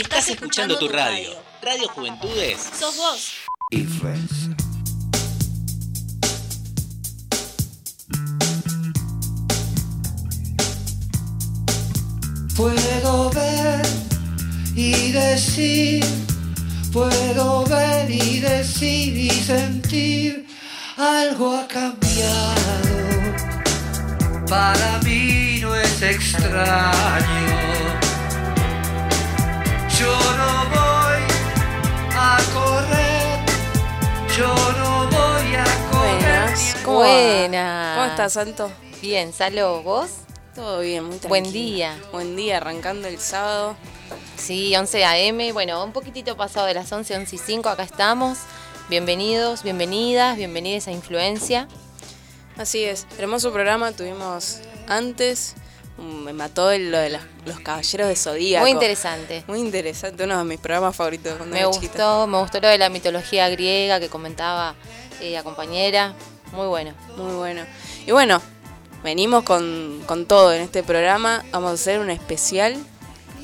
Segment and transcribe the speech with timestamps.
[0.00, 1.28] Estás escuchando tu radio.
[1.60, 2.70] Radio Juventudes.
[2.72, 3.34] Sos vos.
[12.56, 13.86] Puedo ver
[14.74, 16.02] y decir,
[16.94, 20.46] puedo ver y decir y sentir,
[20.96, 22.88] algo ha cambiado.
[24.48, 27.59] Para mí no es extraño.
[30.00, 30.06] Yo
[30.36, 31.22] no voy
[32.16, 33.38] a correr,
[34.36, 36.20] yo no voy a correr.
[36.20, 36.76] Buenas.
[36.84, 37.04] ¿Cómo va?
[37.04, 37.96] Buenas.
[37.98, 38.70] ¿Cómo estás, Santo?
[39.02, 40.10] Bien, Salo, ¿vos?
[40.54, 41.52] Todo bien, muy Buen tranquila.
[41.52, 41.98] día.
[42.12, 43.76] Buen día, arrancando el sábado.
[44.36, 45.52] Sí, 11 a.m.
[45.52, 48.38] Bueno, un poquitito pasado de las 11, 11 y 5, acá estamos.
[48.88, 51.68] Bienvenidos, bienvenidas, bienvenidos a Influencia.
[52.56, 55.54] Así es, hermoso programa tuvimos antes.
[56.00, 58.62] Me mató lo de los caballeros de Zodíaco.
[58.62, 59.44] Muy interesante.
[59.46, 61.92] Muy interesante, uno de mis programas favoritos cuando Me chiquita.
[62.12, 64.74] gustó, me gustó lo de la mitología griega que comentaba
[65.20, 66.14] eh, la compañera.
[66.52, 66.94] Muy bueno.
[67.16, 67.62] Muy bueno.
[68.06, 68.40] Y bueno,
[69.04, 71.44] venimos con, con todo en este programa.
[71.52, 72.76] Vamos a hacer un especial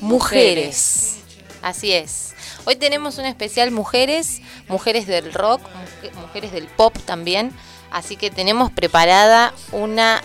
[0.01, 1.17] Mujeres.
[1.61, 2.33] Así es.
[2.65, 7.51] Hoy tenemos un especial mujeres, mujeres del rock, muje- mujeres del pop también.
[7.91, 10.21] Así que tenemos preparada una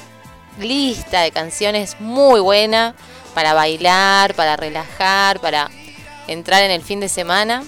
[0.59, 2.95] lista de canciones muy buena
[3.35, 5.71] para bailar, para relajar, para
[6.29, 7.65] entrar en el fin de semana.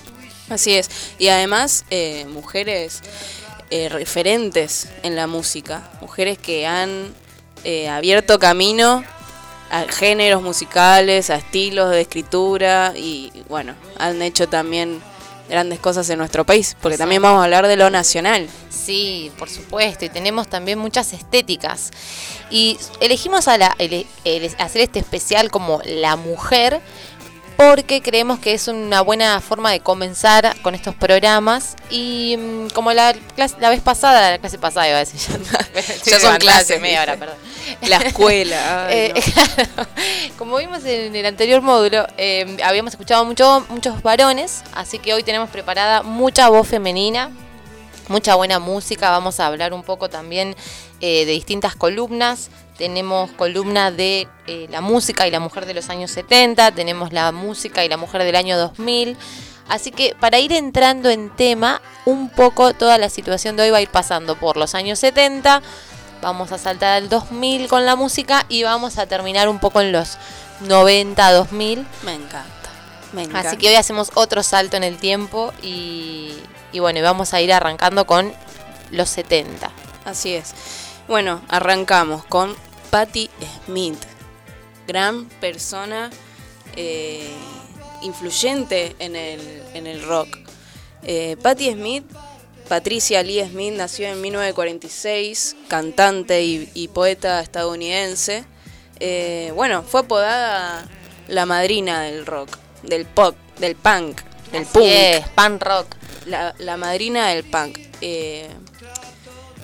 [0.50, 0.90] Así es.
[1.18, 3.02] Y además, eh, mujeres
[3.70, 5.90] eh, referentes en la música.
[6.00, 7.14] Mujeres que han
[7.64, 9.02] eh, abierto camino
[9.70, 15.02] a géneros musicales, a estilos de escritura y bueno, han hecho también
[15.48, 18.48] grandes cosas en nuestro país, porque también vamos a hablar de lo nacional.
[18.70, 21.90] Sí, por supuesto, y tenemos también muchas estéticas.
[22.50, 26.80] Y elegimos a la- ele- ele- hacer este especial como la mujer
[27.56, 32.92] porque creemos que es una buena forma de comenzar con estos programas y mm, como
[32.92, 35.20] la, clase- la vez pasada, la clase pasada iba a decir
[35.74, 37.36] ya, Ya son clases, media hora, perdón.
[37.82, 38.86] La escuela.
[38.88, 39.32] ay, Eh, no.
[39.32, 39.88] claro.
[40.38, 45.22] Como vimos en el anterior módulo, eh, habíamos escuchado mucho, muchos varones, así que hoy
[45.22, 47.30] tenemos preparada mucha voz femenina,
[48.08, 49.10] mucha buena música.
[49.10, 50.56] Vamos a hablar un poco también
[51.00, 52.50] eh, de distintas columnas.
[52.76, 57.30] Tenemos columna de eh, la música y la mujer de los años 70, tenemos la
[57.30, 59.16] música y la mujer del año 2000.
[59.68, 63.78] Así que para ir entrando en tema, un poco toda la situación de hoy va
[63.78, 65.62] a ir pasando por los años 70,
[66.20, 69.92] vamos a saltar al 2000 con la música y vamos a terminar un poco en
[69.92, 70.18] los
[70.60, 71.86] 90, 2000.
[72.02, 72.48] Me encanta.
[73.12, 73.48] Me encanta.
[73.48, 76.34] Así que hoy hacemos otro salto en el tiempo y,
[76.72, 78.34] y bueno, vamos a ir arrancando con
[78.90, 79.70] los 70.
[80.04, 80.54] Así es.
[81.08, 82.54] Bueno, arrancamos con
[82.90, 83.28] Patti
[83.66, 83.98] Smith,
[84.86, 86.10] gran persona
[86.76, 87.28] eh,
[88.02, 89.40] influyente en el,
[89.74, 90.28] en el rock.
[91.02, 92.04] Eh, Patti Smith,
[92.68, 98.44] Patricia Lee Smith, nació en 1946, cantante y, y poeta estadounidense.
[98.98, 100.88] Eh, bueno, fue apodada
[101.28, 104.22] la madrina del rock, del pop, del punk,
[104.52, 105.86] del Así punk es, pan rock.
[106.24, 107.78] la, la madrina del punk.
[108.00, 108.48] Eh,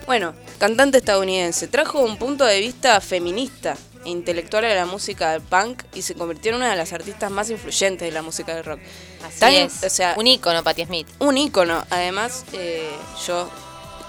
[0.06, 1.66] bueno, cantante estadounidense.
[1.66, 6.14] Trajo un punto de vista feminista e intelectual a la música del punk y se
[6.14, 8.78] convirtió en una de las artistas más influyentes de la música del rock.
[9.26, 9.82] Así Tan- es.
[9.82, 11.08] o sea, un ícono, Patti Smith.
[11.18, 11.84] un ícono.
[11.90, 12.88] Además, eh,
[13.26, 13.50] yo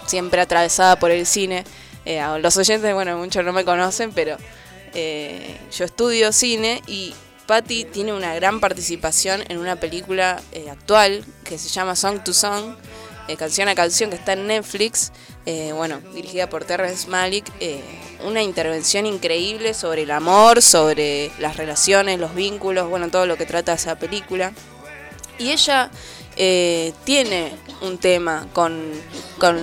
[0.06, 1.64] siempre atravesada por el cine.
[2.06, 4.36] eh, los oyentes, bueno, muchos no me conocen, pero
[4.94, 7.14] eh, yo estudio cine y
[7.48, 12.34] Patty tiene una gran participación en una película eh, actual que se llama Song to
[12.34, 12.76] Song,
[13.28, 15.12] eh, canción a canción que está en Netflix,
[15.46, 17.82] eh, bueno, dirigida por Terrence Malick, eh,
[18.24, 23.46] una intervención increíble sobre el amor, sobre las relaciones, los vínculos, bueno, todo lo que
[23.46, 24.54] trata esa película.
[25.38, 25.90] Y ella
[27.04, 27.52] tiene
[27.82, 28.92] un tema con,
[29.40, 29.60] con,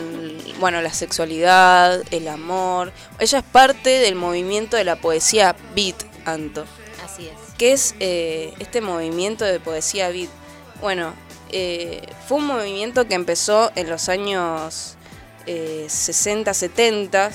[0.58, 2.92] bueno, la sexualidad, el amor.
[3.19, 6.64] Ella es parte del movimiento de la poesía beat, Anto.
[7.04, 7.54] Así es.
[7.56, 10.30] ¿Qué es este movimiento de poesía beat?
[10.80, 11.14] Bueno,
[11.50, 14.96] eh, fue un movimiento que empezó en los años
[15.46, 17.30] eh, 60, 70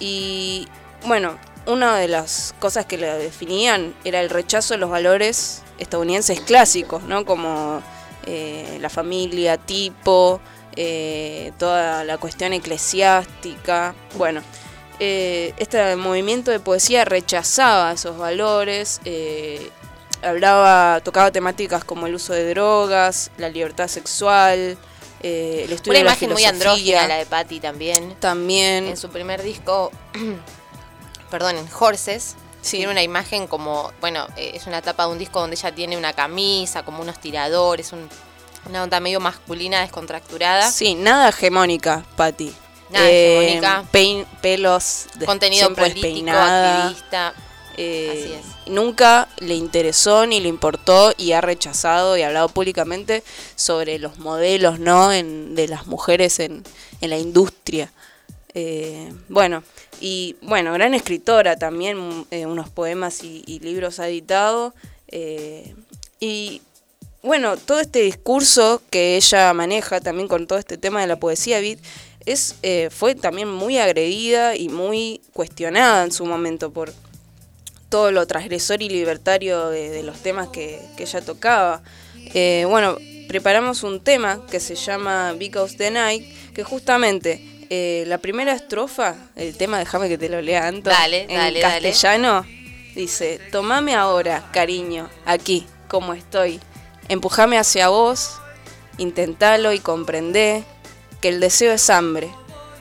[0.00, 0.68] y
[1.06, 6.40] bueno, una de las cosas que la definían era el rechazo de los valores estadounidenses
[6.40, 7.24] clásicos, ¿no?
[7.24, 7.82] Como
[8.26, 10.40] eh, la familia, tipo,
[10.76, 13.94] eh, toda la cuestión eclesiástica.
[14.14, 14.42] Bueno,
[14.98, 19.70] eh, este movimiento de poesía rechazaba esos valores, eh,
[20.22, 24.76] hablaba, tocaba temáticas como el uso de drogas, la libertad sexual,
[25.22, 28.14] eh, el estudio Una de la imagen muy andrógina la de Patty también.
[28.20, 29.90] También, En su primer disco,
[31.30, 32.78] perdón, en Horses, Sí.
[32.78, 35.96] Tiene una imagen como, bueno, eh, es una tapa de un disco donde ella tiene
[35.96, 38.08] una camisa, como unos tiradores, un-
[38.68, 40.68] una onda medio masculina descontracturada.
[40.72, 42.52] Sí, nada hegemónica, Patti.
[42.90, 43.84] Nada hegemónica.
[43.92, 47.34] pein- pelos de- Contenido político, activista.
[47.76, 48.72] Eh, Así es.
[48.72, 53.22] Nunca le interesó ni le importó y ha rechazado y hablado públicamente
[53.54, 55.12] sobre los modelos ¿no?
[55.12, 56.64] en, de las mujeres en,
[57.00, 57.92] en la industria.
[58.54, 59.62] Eh, bueno,
[60.00, 64.74] y bueno, gran escritora también, eh, unos poemas y, y libros ha editado.
[66.18, 66.62] y
[67.22, 71.60] bueno, todo este discurso que ella maneja también con todo este tema de la poesía
[71.60, 71.80] beat,
[72.24, 72.56] es,
[72.90, 76.92] fue también muy agredida y muy cuestionada en su momento por
[77.88, 81.82] todo lo transgresor y libertario de, de los temas que, que ella tocaba.
[82.34, 82.96] Eh, bueno,
[83.28, 89.16] preparamos un tema que se llama Because the Night, que justamente eh, la primera estrofa,
[89.36, 91.90] el tema, déjame que te lo lea, Anto, Dale, en dale, dale.
[91.90, 92.44] castellano,
[92.94, 96.60] dice, tomame ahora, cariño, aquí, como estoy,
[97.08, 98.38] empujame hacia vos,
[98.98, 100.64] intentalo y comprendé
[101.20, 102.28] que el deseo es hambre,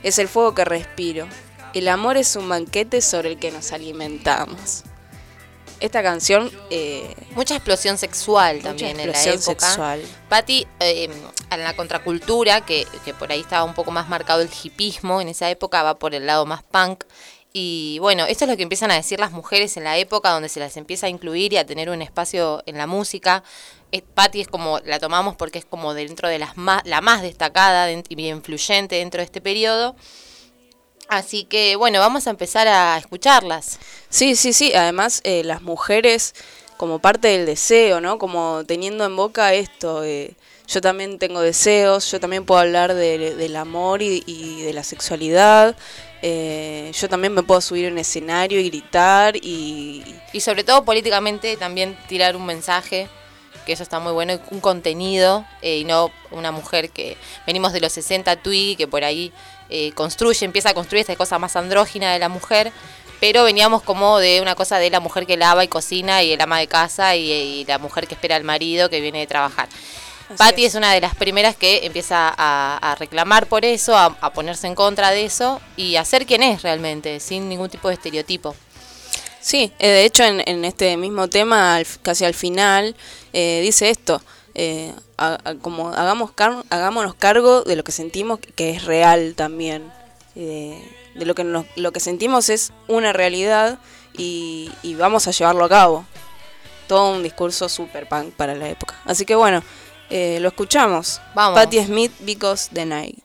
[0.03, 1.27] es el fuego que respiro,
[1.73, 4.83] el amor es un banquete sobre el que nos alimentamos.
[5.85, 9.39] Esta canción eh, Mucha explosión sexual Mucha también en la época.
[9.39, 10.01] sexual.
[10.27, 11.09] Patti, eh,
[11.51, 15.27] en la contracultura, que, que por ahí estaba un poco más marcado el hipismo, en
[15.27, 17.03] esa época va por el lado más punk.
[17.53, 20.49] Y bueno, esto es lo que empiezan a decir las mujeres en la época, donde
[20.49, 23.43] se las empieza a incluir y a tener un espacio en la música.
[24.15, 27.89] Patti es como, la tomamos porque es como dentro de las más, la más destacada
[27.91, 29.95] y influyente dentro de este periodo.
[31.07, 33.79] Así que bueno, vamos a empezar a escucharlas.
[34.09, 34.73] Sí, sí, sí.
[34.73, 36.33] Además, eh, las mujeres
[36.77, 38.17] como parte del deseo, ¿no?
[38.17, 40.03] Como teniendo en boca esto.
[40.03, 40.33] eh,
[40.67, 44.83] yo también tengo deseos, yo también puedo hablar de- del amor y, y de la
[44.83, 45.75] sexualidad.
[46.23, 50.03] eh, yo también me puedo subir a un escenario y gritar y...
[50.33, 53.07] Y sobre todo políticamente también tirar un mensaje,
[53.65, 57.81] que eso está muy bueno, un contenido, eh, y no una mujer que venimos de
[57.81, 59.33] los 60 Twiggy, que por ahí
[59.69, 62.71] eh, construye, empieza a construir esta cosa más andrógina de la mujer,
[63.19, 66.41] pero veníamos como de una cosa de la mujer que lava y cocina y el
[66.41, 69.67] ama de casa y, y la mujer que espera al marido que viene de trabajar.
[70.27, 70.73] Así Patty es.
[70.73, 70.75] es.
[70.75, 74.75] una de las primeras que empieza a, a reclamar por eso, a, a ponerse en
[74.75, 78.55] contra de eso y a ser quien es realmente, sin ningún tipo de estereotipo.
[79.45, 82.95] Sí, eh, de hecho en, en este mismo tema, al- casi al final,
[83.31, 84.19] eh, dice esto,
[84.55, 89.35] eh, a- a- como hagamos car- hagámonos cargo de lo que sentimos que, es real
[89.35, 89.83] también,
[90.35, 90.81] eh,
[91.13, 93.77] de lo que, nos- lo que sentimos es una realidad
[94.17, 96.05] y, y vamos a llevarlo a cabo.
[96.87, 98.99] Todo un discurso super punk para la época.
[99.05, 99.61] Así que bueno,
[100.09, 101.21] eh, lo escuchamos.
[101.35, 101.59] Vamos.
[101.59, 103.24] Patti Smith, Because the Night.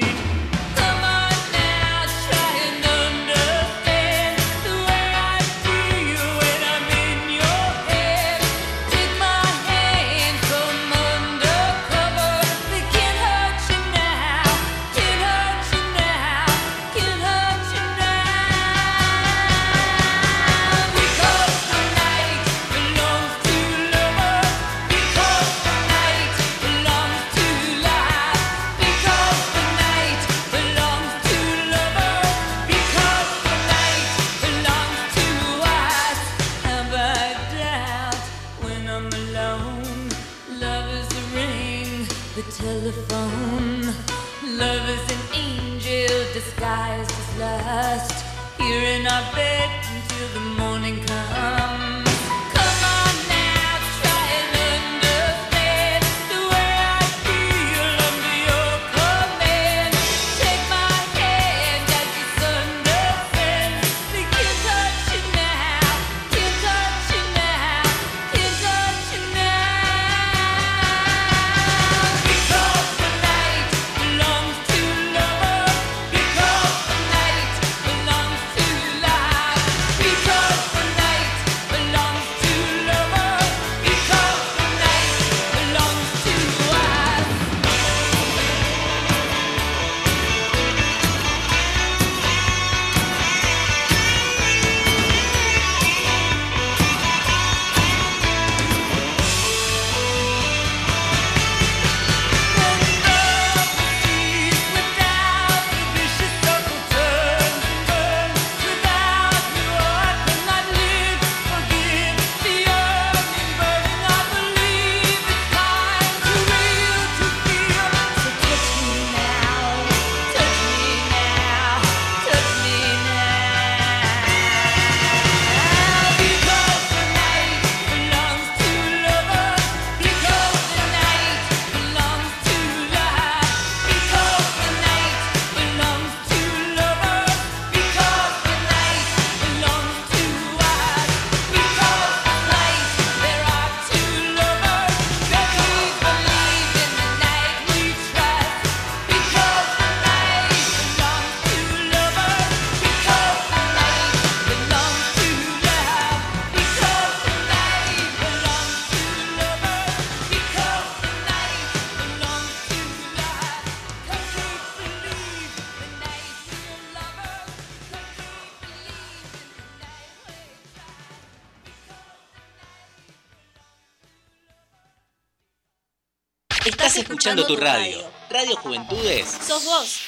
[177.35, 177.97] Tu radio.
[178.29, 179.25] Radio Juventudes.
[179.47, 180.01] Sos vos.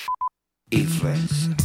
[0.69, 1.55] Influencer.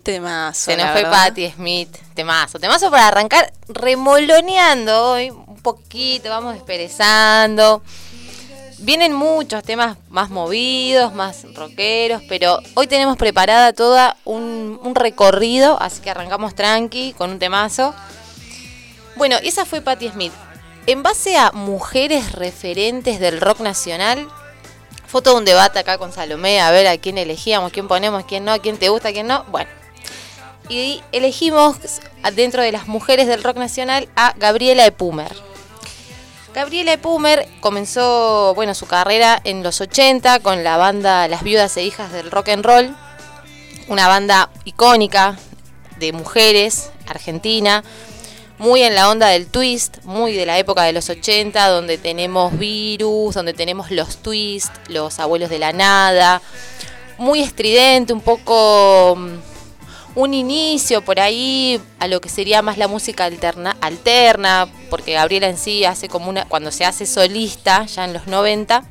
[0.00, 0.60] Temazo.
[0.70, 1.02] Se nos fue.
[1.02, 1.88] Patti Smith.
[2.14, 2.60] Temazo.
[2.60, 6.28] Temazo para arrancar remoloneando hoy un poquito.
[6.30, 7.82] Vamos desperezando.
[8.78, 15.82] Vienen muchos temas más movidos, más rockeros, pero hoy tenemos preparada toda un, un recorrido,
[15.82, 17.92] así que arrancamos tranqui con un temazo.
[19.16, 20.32] Bueno, esa fue Patti Smith.
[20.88, 24.26] En base a mujeres referentes del rock nacional,
[25.06, 28.46] fue todo un debate acá con Salomé, a ver a quién elegíamos, quién ponemos, quién
[28.46, 29.44] no, quién te gusta, quién no.
[29.50, 29.68] Bueno,
[30.70, 31.76] y elegimos
[32.34, 35.36] dentro de las mujeres del rock nacional a Gabriela Epumer.
[36.54, 41.84] Gabriela Epumer comenzó bueno, su carrera en los 80 con la banda Las Viudas e
[41.84, 42.96] Hijas del Rock and Roll,
[43.88, 45.38] una banda icónica
[45.98, 47.84] de mujeres argentina,
[48.58, 52.58] muy en la onda del twist, muy de la época de los 80, donde tenemos
[52.58, 56.42] Virus, donde tenemos los twist, los abuelos de la nada,
[57.18, 59.38] muy estridente, un poco mm,
[60.16, 65.48] un inicio por ahí a lo que sería más la música alterna, alterna porque Gabriela
[65.48, 68.84] en sí hace como una, cuando se hace solista, ya en los 90,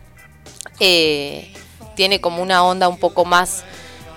[0.79, 1.53] eh,
[1.95, 3.63] tiene como una onda un poco más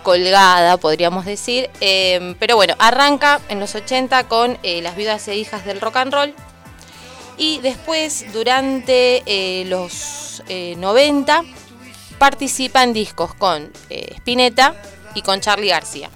[0.03, 1.71] colgada, podríamos decir.
[1.81, 5.97] Eh, pero bueno, arranca en los 80 con eh, Las viudas e hijas del rock
[5.97, 6.35] and roll.
[7.41, 11.43] Y después, durante eh, los eh, 90,
[12.19, 14.75] participa en discos con eh, Spinetta
[15.15, 16.11] y con Charlie García.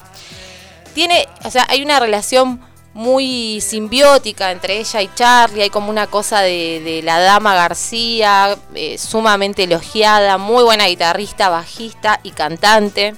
[0.92, 2.60] Tiene, o sea, hay una relación
[2.92, 8.98] muy simbiótica entre ella y Charlie, hay como una cosa de, la dama García, eh,
[8.98, 13.14] sumamente elogiada, muy buena guitarrista, bajista y cantante.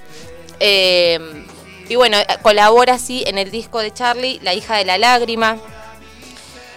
[0.60, 1.18] Eh,
[1.88, 5.56] y bueno, colabora así en el disco de Charlie, La hija de la lágrima,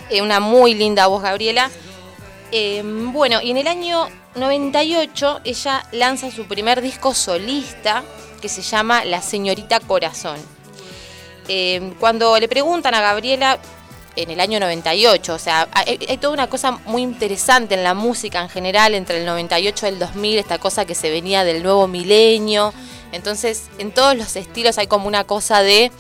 [0.10, 1.72] eh, una muy linda voz Gabriela.
[2.52, 8.04] Eh, bueno, y en el año 98 ella lanza su primer disco solista
[8.42, 10.38] que se llama La señorita corazón.
[11.48, 13.58] Eh, cuando le preguntan a Gabriela
[14.16, 17.96] en el año 98, o sea, hay, hay toda una cosa muy interesante en la
[17.96, 21.64] música en general entre el 98 y el 2000, esta cosa que se venía del
[21.64, 22.74] nuevo milenio.
[23.12, 25.92] Entonces, en todos los estilos hay como una cosa de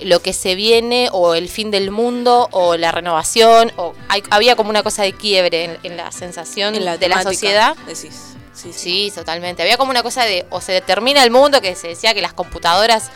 [0.00, 4.56] lo que se viene o el fin del mundo o la renovación o hay- había
[4.56, 8.10] como una cosa de quiebre en, en la sensación En la de la sociedad Decís.
[8.52, 8.72] Sí, sí.
[8.72, 9.62] Sí, totalmente.
[9.62, 12.32] Había como una cosa de, o se termina el mundo, que se decía que las
[12.32, 13.10] computadoras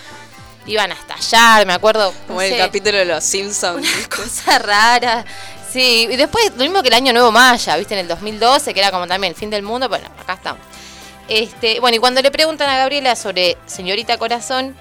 [0.66, 2.12] iban a estallar, me acuerdo.
[2.26, 3.78] Como no el sé, capítulo de los Simpsons.
[3.78, 5.25] Una cosa rara.
[5.73, 8.80] Sí, y después lo mismo que el año nuevo Maya, viste, en el 2012, que
[8.80, 10.61] era como también el fin del mundo, bueno, acá estamos.
[11.28, 14.75] Este, bueno, y cuando le preguntan a Gabriela sobre Señorita Corazón,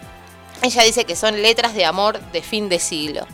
[0.62, 3.28] ella dice que son letras de amor de fin de siglo.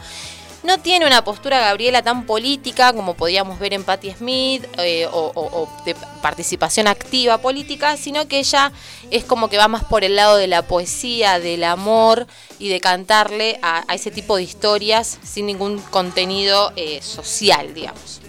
[0.63, 5.31] No tiene una postura Gabriela tan política como podíamos ver en Patti Smith eh, o,
[5.35, 8.71] o- o de participación activa política, sino que ella
[9.11, 12.27] es como que va más por el lado de la poesía, del amor
[12.59, 18.21] y de cantarle a, a ese tipo de historias sin ningún contenido eh, social, digamos.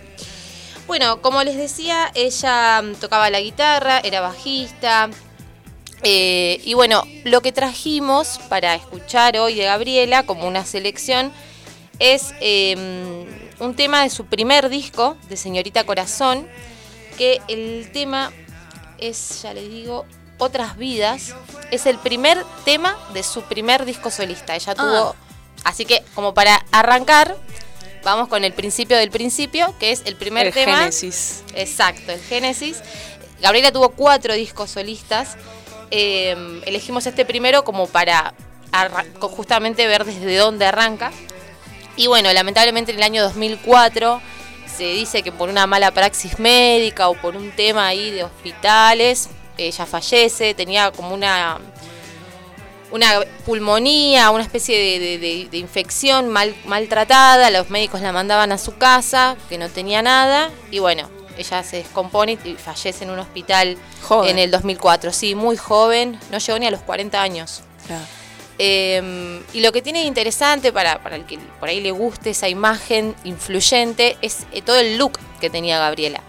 [0.86, 5.10] Bueno, como les decía, ella mm, tocaba la guitarra, era bajista.
[6.02, 11.32] eh, y bueno, lo que trajimos para escuchar hoy de Gabriela como una selección
[11.98, 12.76] es eh,
[13.58, 16.46] un tema de su primer disco, de Señorita Corazón,
[17.16, 18.32] que el tema
[18.98, 20.04] es, ya les digo,
[20.38, 21.34] Otras Vidas.
[21.70, 24.54] Es el primer tema de su primer disco solista.
[24.54, 25.16] Ella tuvo...
[25.62, 27.36] Así que, como para arrancar,
[28.04, 30.78] vamos con el principio del principio, que es el primer El tema.
[30.78, 31.42] Génesis.
[31.54, 32.80] Exacto, el Génesis.
[33.40, 35.36] Gabriela tuvo cuatro discos solistas.
[35.90, 38.34] Eh, elegimos este primero como para
[39.20, 41.12] justamente ver desde dónde arranca.
[41.96, 44.20] Y bueno, lamentablemente en el año 2004
[44.76, 49.28] se dice que por una mala praxis médica o por un tema ahí de hospitales,
[49.56, 51.58] ella fallece, tenía como una
[52.94, 58.52] una pulmonía, una especie de, de- de- de infección mal, maltratada, los médicos la mandaban
[58.52, 63.10] a su casa, que no tenía nada, y bueno, ella se descompone y fallece en
[63.10, 64.30] un hospital Joven.
[64.30, 67.62] en el 2004, sí, muy joven, no llegó ni a los 40 años.
[67.86, 68.04] Claro.
[68.58, 72.30] Eh, y lo que tiene de interesante para, para el que por ahí le guste
[72.30, 76.20] esa imagen influyente es eh, todo el look que tenía Gabriela.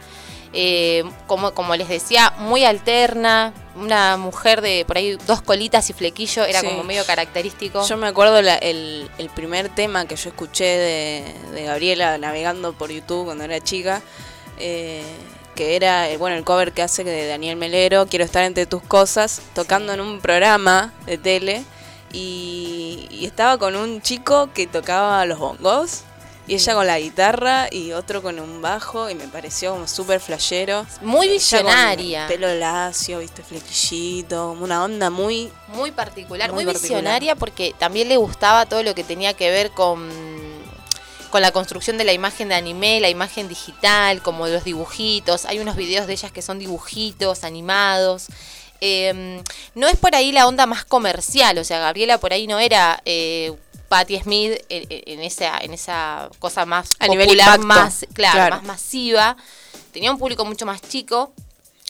[0.52, 5.94] Eh, como, como les decía, muy alterna, una mujer de por ahí dos colitas y
[5.94, 6.68] flequillo, era Sí.
[6.68, 7.86] como medio característico.
[7.88, 12.74] Yo me acuerdo la- el, el primer tema que yo escuché de, de Gabriela navegando
[12.74, 14.02] por YouTube cuando era chica,
[14.60, 15.04] eh,
[15.56, 18.82] que era eh, bueno el cover que hace de Daniel Melero, Quiero estar entre tus
[18.84, 21.64] cosas, tocando en un programa de tele
[22.14, 26.02] y, y estaba con un chico que tocaba los bongos
[26.48, 30.20] Y ella con la guitarra y otro con un bajo y me pareció como súper
[30.20, 30.86] flashero.
[31.02, 32.28] Muy visionaria.
[32.28, 35.52] Pelo lacio, viste, flequillito, como una onda muy...
[35.70, 37.02] Muy particular, muy, Muy particular.
[37.02, 40.08] visionaria porque también le gustaba todo lo que tenía que ver con,
[41.32, 45.46] con la construcción de la imagen de anime, la imagen digital, como los dibujitos.
[45.46, 48.28] Hay unos videos de ellas que son dibujitos animados.
[48.82, 49.42] Eh,
[49.74, 53.02] no es por ahí la onda más comercial, o sea, Gabriela por ahí no era
[53.06, 53.54] eh,
[53.88, 58.36] Patti Smith en, en esa, en esa cosa más A nivel popular, impacto, más, claro,
[58.36, 58.56] claro.
[58.58, 59.38] más masiva.
[59.92, 61.34] Tenía un público mucho más chico.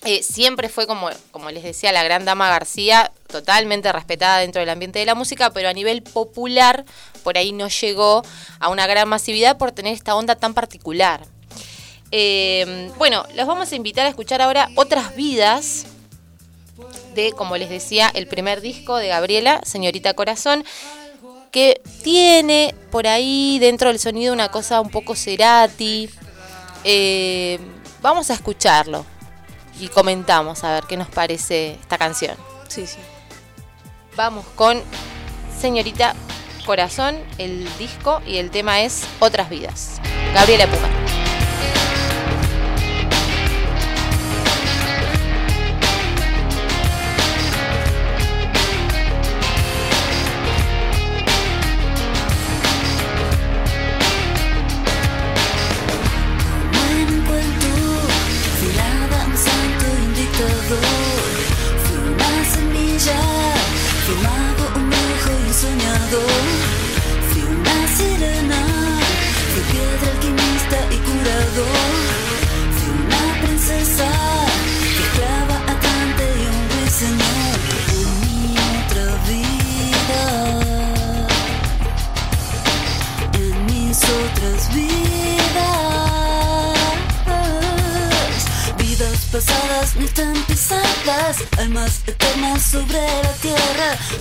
[0.04, 4.70] Eh, siempre fue como, como les decía, la gran dama García, totalmente respetada dentro del
[4.70, 6.86] ambiente de la música, pero a nivel popular,
[7.24, 8.22] por ahí no llegó
[8.60, 11.26] a una gran masividad por tener esta onda tan particular.
[12.12, 15.88] Eh, bueno, los vamos a invitar a escuchar ahora otras vidas
[17.16, 20.66] de, como les decía, el primer disco de Gabriela, Señorita Corazón,
[21.56, 26.10] que tiene por ahí dentro del sonido una cosa un poco Cerati.
[26.84, 27.58] Eh,
[28.02, 29.06] vamos a escucharlo
[29.80, 32.36] y comentamos a ver qué nos parece esta canción.
[32.68, 32.98] Sí, sí.
[34.18, 34.82] Vamos con
[35.58, 36.14] Señorita
[36.66, 40.02] Corazón, el disco y el tema es Otras Vidas.
[40.34, 41.05] Gabriela Puma.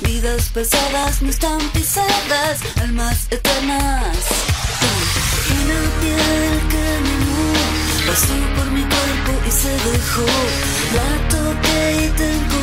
[0.03, 4.17] Vidas pasadas no están pisadas, almas eternas.
[5.51, 10.27] Una piel que amó, pasó por mi cuerpo y se dejó.
[10.95, 12.54] La toqué y te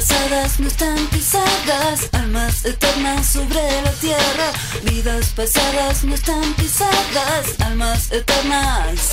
[0.00, 4.50] pasadas no están pisadas, almas eternas sobre la tierra.
[4.82, 9.12] Vidas pasadas no están pisadas, almas eternas.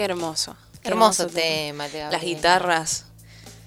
[0.00, 0.56] Qué hermoso.
[0.82, 3.04] Qué Hermoso tema, Las guitarras.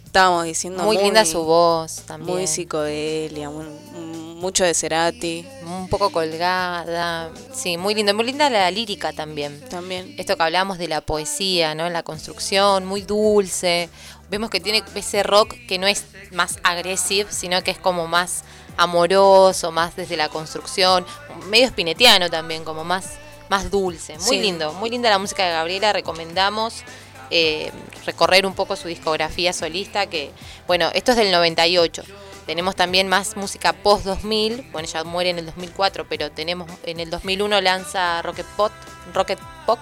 [0.04, 2.36] Estábamos diciendo Muy, linda su voz también.
[2.40, 7.30] Muy psicodelia, muy- mucho de Cerati Un poco colgada.
[7.54, 8.14] Sí, muy linda.
[8.14, 9.62] Muy linda la lírica también.
[9.70, 10.16] también.
[10.18, 11.88] Esto que hablábamos de la poesía, ¿no?
[11.92, 13.92] La construcción, muy dulce.
[14.32, 18.44] Vemos que tiene ese rock que no es más agresivo, sino que es como más
[18.76, 21.06] amoroso, más desde la construcción,
[21.52, 23.20] medio espinetiano también, como más,
[23.54, 24.18] más dulce.
[24.18, 24.40] Muy Sí.
[24.42, 26.84] lindo, muy linda la música de Gabriela, recomendamos
[27.30, 27.72] eh,
[28.06, 30.32] recorrer un poco su discografía solista, que
[30.68, 32.04] bueno, esto es del 98.
[32.48, 37.00] Tenemos también más música post 2000, bueno, ella muere en el 2004, pero tenemos en
[37.00, 38.72] el 2001 lanza Rocket Pop,
[39.14, 39.80] Rocket Pop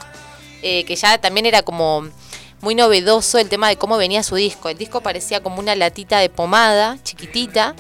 [0.62, 2.08] eh, que ya también era como
[2.62, 4.70] muy novedoso el tema de cómo venía su disco.
[4.70, 7.74] El disco parecía como una latita de pomada, chiquitita,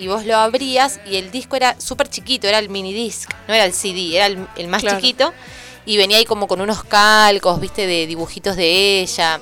[0.00, 3.54] y vos lo abrías y el disco era súper chiquito, era el mini disc, no
[3.54, 4.96] era el CD, era el, el más Claro.
[4.98, 5.32] chiquito,
[5.86, 9.40] y venía ahí como con unos calcos, viste, de dibujitos de ella.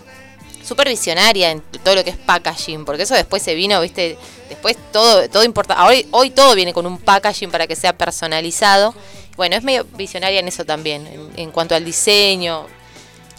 [0.64, 4.18] Súper visionaria en todo lo que es packaging, porque eso después se vino, viste,
[4.50, 5.82] después todo, todo importa.
[5.86, 8.94] Hoy, hoy todo viene con un packaging para que sea personalizado.
[9.36, 12.66] Bueno, es medio visionaria en eso también, en, en cuanto al diseño,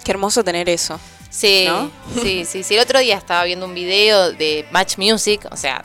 [0.03, 0.99] Qué hermoso tener eso.
[1.29, 1.91] Sí, ¿No?
[2.23, 2.73] sí, sí, sí.
[2.75, 5.83] El otro día estaba viendo un video de Match Music, o sea,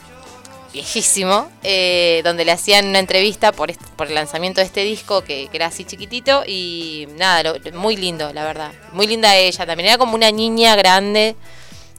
[0.74, 5.56] viejísimo, eh, donde le hacían una entrevista por, el lanzamiento de este disco, que, que
[5.56, 8.72] era así chiquitito, y nada, lo- muy lindo, la verdad.
[8.92, 11.37] Muy linda ella también, era como una niña grande,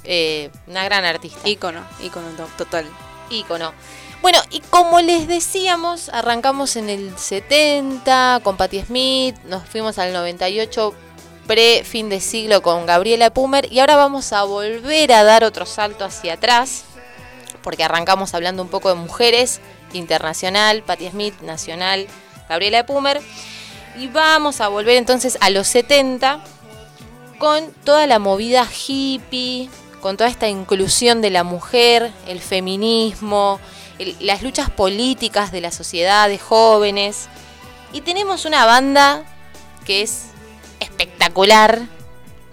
[0.03, 1.39] eh, una gran artista.
[1.47, 2.85] Ícono, ícono to- total.
[3.31, 3.73] ícono.
[4.21, 10.13] Bueno, y como les decíamos, arrancamos en el 70 con Patti Smith, nos fuimos al
[10.13, 10.93] 98
[11.47, 15.65] pre fin de siglo con Gabriela Pumer y ahora vamos a volver a dar otro
[15.67, 16.83] salto hacia atrás,
[17.65, 19.59] porque arrancamos hablando un poco de mujeres,
[19.91, 22.05] internacional, Patti Smith, nacional,
[22.47, 23.19] Gabriela Pumer,
[23.97, 26.43] y vamos a volver entonces a los 70
[27.39, 29.67] con toda la movida hippie,
[29.99, 33.59] con toda esta inclusión de la mujer, el feminismo,
[34.19, 37.29] las luchas políticas de la sociedad de jóvenes.
[37.93, 39.23] Y tenemos una banda
[39.85, 40.25] que es
[40.79, 41.81] espectacular,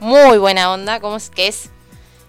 [0.01, 1.69] muy buena onda, como es, que es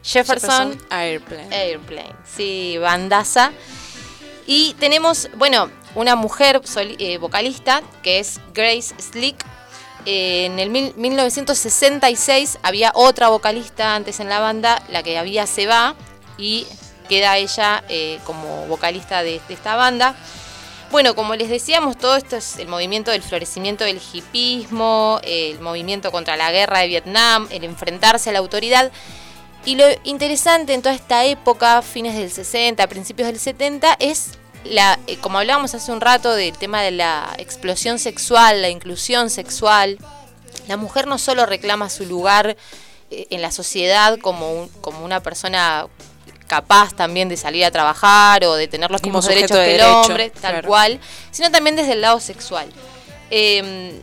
[0.04, 1.56] Jefferson, Airplane.
[1.56, 2.16] Airplane.
[2.36, 3.52] Sí, bandaza.
[4.46, 6.62] Y tenemos, bueno, una mujer
[7.00, 9.44] eh, vocalista que es Grace Slick.
[10.06, 15.48] Eh, en el mil- 1966 había otra vocalista antes en la banda, la que había
[15.48, 15.96] se va
[16.38, 16.68] y
[17.08, 20.16] queda ella eh, como vocalista de, de esta banda.
[20.92, 26.12] Bueno, como les decíamos, todo esto es el movimiento del florecimiento del hipismo, el movimiento
[26.12, 28.92] contra la guerra de Vietnam, el enfrentarse a la autoridad.
[29.66, 34.32] Y lo interesante en toda esta época, fines del 60, principios del 70, es
[34.66, 39.30] la, eh, como hablábamos hace un rato del tema de la explosión sexual, la inclusión
[39.30, 39.98] sexual.
[40.68, 42.58] La mujer no solo reclama su lugar
[43.10, 45.88] eh, en la sociedad como, un- como una persona
[46.48, 49.78] capaz también de salir a trabajar o de tener los mismos derechos de que el
[49.80, 50.68] derecho, hombre, tal claro.
[50.68, 51.00] cual,
[51.32, 52.68] sino también desde el lado sexual.
[53.32, 54.02] Eh,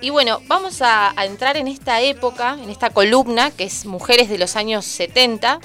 [0.00, 4.38] y bueno, vamos a, entrar en esta época, en esta columna, que es Mujeres de
[4.38, 5.60] los años 70,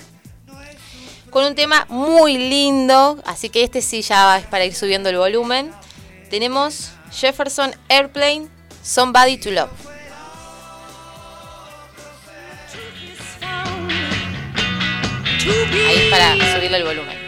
[1.29, 5.17] con un tema muy lindo, así que este sí ya es para ir subiendo el
[5.17, 5.71] volumen.
[6.29, 8.47] Tenemos Jefferson Airplane,
[8.81, 9.69] Somebody to Love.
[15.45, 17.23] Ahí es para subirle el volumen.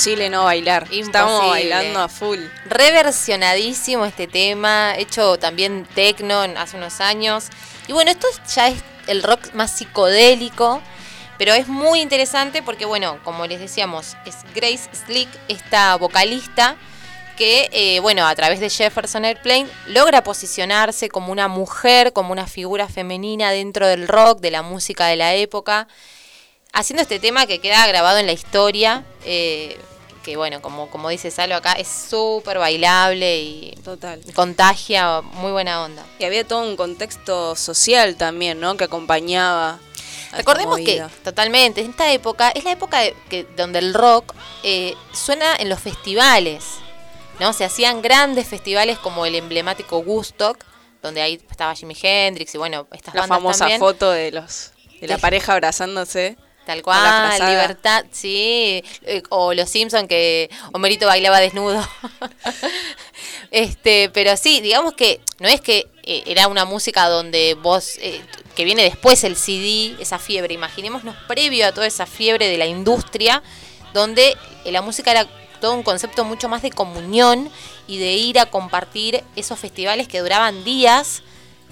[0.00, 0.86] Imposible no bailar.
[0.90, 1.48] Imposible.
[1.48, 2.38] bailando a full.
[2.66, 7.48] reversionadísimo este tema, hecho también tecno en- hace unos años.
[7.86, 10.80] Y bueno, esto ya es el rock más psicodélico,
[11.38, 16.76] pero es muy interesante porque, bueno, como les decíamos, es Grace Slick, esta vocalista
[17.36, 22.46] que, eh, bueno, a través de Jefferson Airplane logra posicionarse como una mujer, como una
[22.46, 25.88] figura femenina dentro del rock, de la música de la época,
[26.72, 29.04] haciendo este tema que queda grabado en la historia.
[29.24, 29.78] eh,
[30.24, 34.20] que bueno, como, como dice Salo acá, es súper bailable y Total.
[34.34, 36.04] contagia muy buena onda.
[36.18, 38.76] Y había todo un contexto social también, ¿no?
[38.76, 39.78] Que acompañaba.
[40.32, 44.94] Recordemos que, totalmente, en esta época es la época de- que, donde el rock eh,
[45.12, 46.64] suena en los festivales,
[47.40, 47.52] ¿no?
[47.52, 50.64] Se hacían grandes festivales como el emblemático Woodstock,
[51.02, 53.80] donde ahí estaba Jimi Hendrix y bueno, estas la bandas famosa también.
[53.80, 56.36] foto de los de la pareja abrazándose.
[56.66, 58.84] Tal cual, libertad, sí.
[59.02, 61.86] Eh, o los Simpson que Homerito bailaba desnudo.
[63.50, 68.20] este, pero sí, digamos que no es que eh, era una música donde vos, eh,
[68.56, 70.54] que viene después el CD, esa fiebre.
[70.54, 73.42] Imaginémonos previo a toda esa fiebre de la industria,
[73.92, 75.26] donde eh, la música era
[75.60, 77.50] todo un concepto mucho más de comunión
[77.86, 81.22] y de ir a compartir esos festivales que duraban días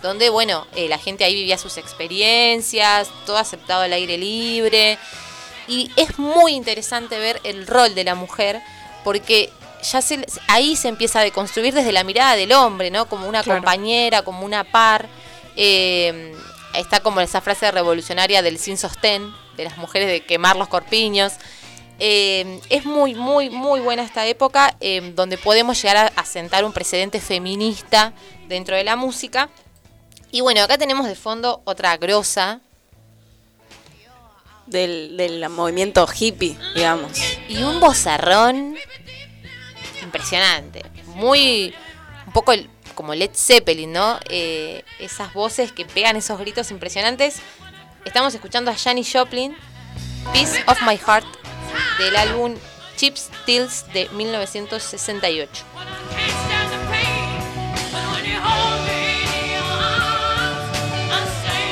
[0.02, 4.98] donde, bueno, eh, la gente ahí vivía sus experiencias, todo aceptado al aire libre.
[5.66, 8.60] Y es muy interesante ver el rol de la mujer,
[9.04, 9.50] porque
[9.82, 13.06] ya se, ahí se empieza a deconstruir desde la mirada del hombre, ¿no?
[13.08, 13.60] Como una Claro.
[13.60, 15.08] compañera, como una par.
[15.56, 16.34] Eh,
[16.74, 21.32] está como esa frase revolucionaria del sin sostén, de las mujeres de quemar los corpiños.
[22.00, 26.64] Eh, es muy, muy, muy buena esta época eh, donde podemos llegar a, a sentar
[26.64, 28.12] un precedente feminista
[28.46, 29.48] dentro de la música.
[30.30, 32.60] Y bueno, acá tenemos de fondo otra grosa
[34.66, 37.12] Del, del movimiento hippie, digamos.
[37.48, 38.76] y un bozarrón
[40.02, 40.84] impresionante.
[41.06, 41.74] Muy,
[42.26, 44.18] un poco el- como Led Zeppelin, ¿no?
[44.28, 47.36] Eh, esas voces que pegan esos gritos impresionantes.
[48.04, 49.56] Estamos escuchando a Janis Joplin,
[50.32, 51.26] Piece of My Heart,
[51.98, 52.54] del álbum
[52.96, 55.64] Chips Tills de 1968.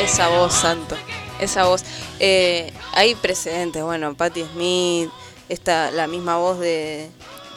[0.07, 0.97] Esa voz, santo.
[1.40, 1.83] Esa voz.
[2.21, 5.11] Eh, hay precedentes, bueno, Patti Smith,
[5.49, 7.11] esta, la misma voz de,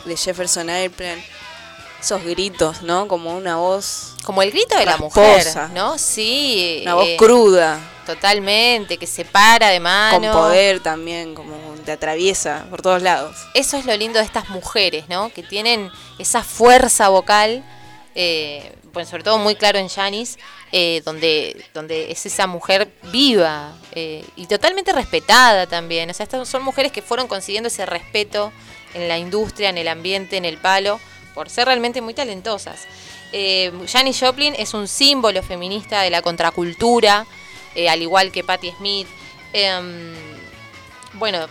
[0.05, 1.23] de Jefferson Airplane.
[2.01, 3.07] Esos gritos, ¿no?
[3.07, 5.97] Como una voz, Como el grito de la mujer, ¿no?
[5.99, 6.79] Sí.
[6.83, 10.19] una voz eh, cruda, Totalmente, que se para de mano.
[10.19, 13.35] con poder también, como te atraviesa por todos lados.
[13.53, 15.29] Eso es lo lindo de estas mujeres, ¿no?
[15.31, 17.63] Que tienen esa fuerza vocal,
[18.15, 20.37] eh, bueno, sobre todo muy claro en Janis,
[20.71, 26.09] eh, donde, donde es esa mujer viva eh, y totalmente respetada también.
[26.09, 28.51] O sea, estas son mujeres que fueron consiguiendo ese respeto
[28.93, 30.99] en la industria, en el ambiente, en el palo,
[31.35, 32.87] por ser realmente muy talentosas.
[33.31, 37.25] Eh, Janis Joplin es un símbolo feminista de la contracultura,
[37.75, 39.07] eh, al igual que Patti Smith.
[39.53, 40.15] Em,
[41.13, 41.47] bueno,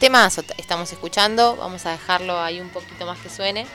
[0.00, 1.56] temazo t- estamos escuchando.
[1.56, 3.66] Vamos a dejarlo ahí un poquito más que suene.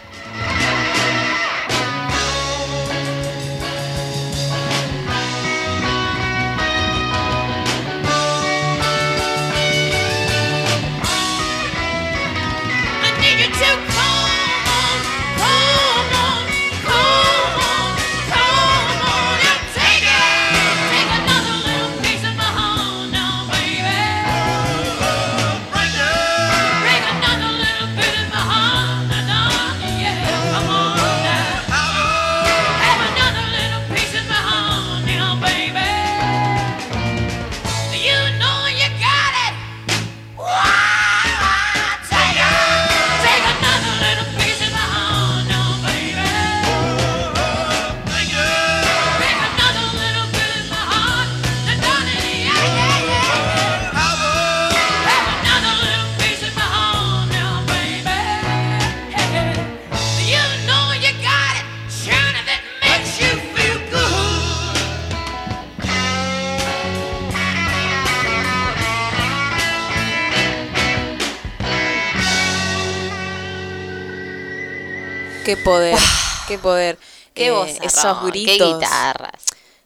[75.56, 76.00] Qué poder,
[76.48, 76.98] qué poder.
[77.34, 78.74] Qué Eh, vozarrón, esos qué gritos.
[78.80, 79.42] guitarras.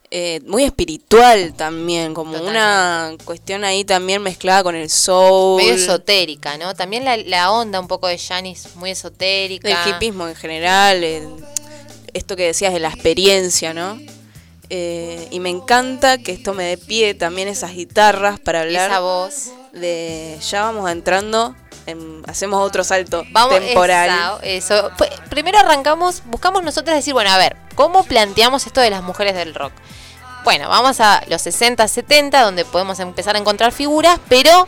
[0.09, 5.61] eh, muy espiritual también, como una cuestión ahí también mezclada con el soul.
[5.61, 6.73] Medio esotérica, ¿no?
[6.75, 9.67] También la, la onda un poco de Janis, muy esotérica.
[9.67, 11.27] del hipismo en general, el-
[12.13, 13.99] esto que decías de la experiencia, ¿no?
[14.69, 18.99] Eh, y me encanta que esto me dé pie también esas guitarras para hablar esa
[19.01, 19.51] voz.
[19.73, 20.37] de...
[20.49, 21.53] Ya vamos entrando
[21.87, 24.39] em, hacemos otro salto Vamos, temporal.
[24.43, 24.91] eso.
[24.97, 29.33] Pues, primero arrancamos, buscamos nosotros decir, bueno, a ver, ¿cómo planteamos esto de las mujeres
[29.35, 29.73] del rock?
[30.43, 34.67] Bueno, vamos a los 60, 70, donde podemos empezar a encontrar figuras, pero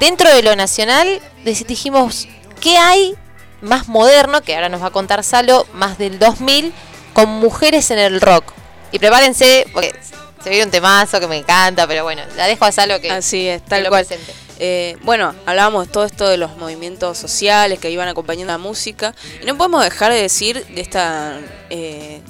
[0.00, 2.28] dentro de lo nacional dijimos,
[2.60, 3.14] ¿qué hay
[3.60, 6.72] más moderno, que ahora nos va a contar Salo, más del 2000,
[7.12, 8.44] con mujeres en el rock?
[8.92, 9.94] Y prepárense, porque
[10.42, 13.48] se viene un temazo que me encanta, pero bueno, la dejo a Salo que, Así
[13.48, 14.06] es, que tal lo cual.
[14.06, 14.32] presente.
[14.58, 19.14] Eh, bueno, hablábamos de todo esto de los movimientos sociales que iban acompañando la música.
[19.42, 21.40] Y no podemos dejar de decir de esta.
[21.70, 22.20] eh,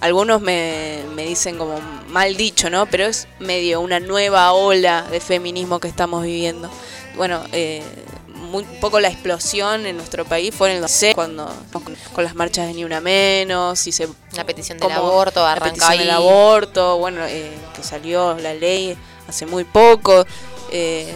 [0.00, 2.84] algunos me, me dicen como mal dicho, ¿no?
[2.84, 6.70] Pero es medio una nueva ola de feminismo que estamos viviendo.
[7.16, 7.82] Bueno, eh,
[8.26, 12.66] muy poco la explosión en nuestro país fue en el 2006, cuando con, las marchas
[12.66, 15.98] de Ni Una Menos y se La petición del aborto la arranca petición ahí.
[15.98, 18.96] del aborto, bueno, eh, que salió la ley
[19.26, 20.26] hace muy poco.
[20.70, 21.14] Eh,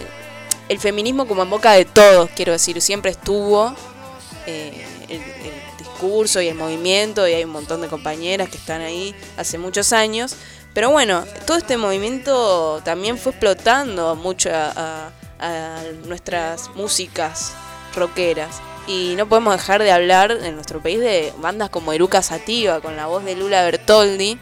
[0.69, 3.75] el feminismo como en boca de todos, quiero decir, siempre estuvo
[4.47, 5.23] eh, el,
[5.79, 9.93] discurso y el movimiento, y hay un montón de compañeras que están ahí hace muchos
[9.93, 10.37] años.
[10.73, 15.11] Pero bueno, todo este movimiento también fue explotando mucho a
[16.07, 17.55] nuestras músicas
[17.95, 18.61] rockeras.
[18.87, 22.97] Y no podemos dejar de hablar en nuestro país de bandas como Eruca Sativa, con
[22.97, 24.39] la voz de Lula Bertoldi.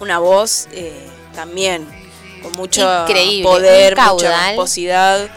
[0.00, 1.86] Una voz eh, también
[2.44, 5.28] con mucho Increíble, poder, mucha pomposidad.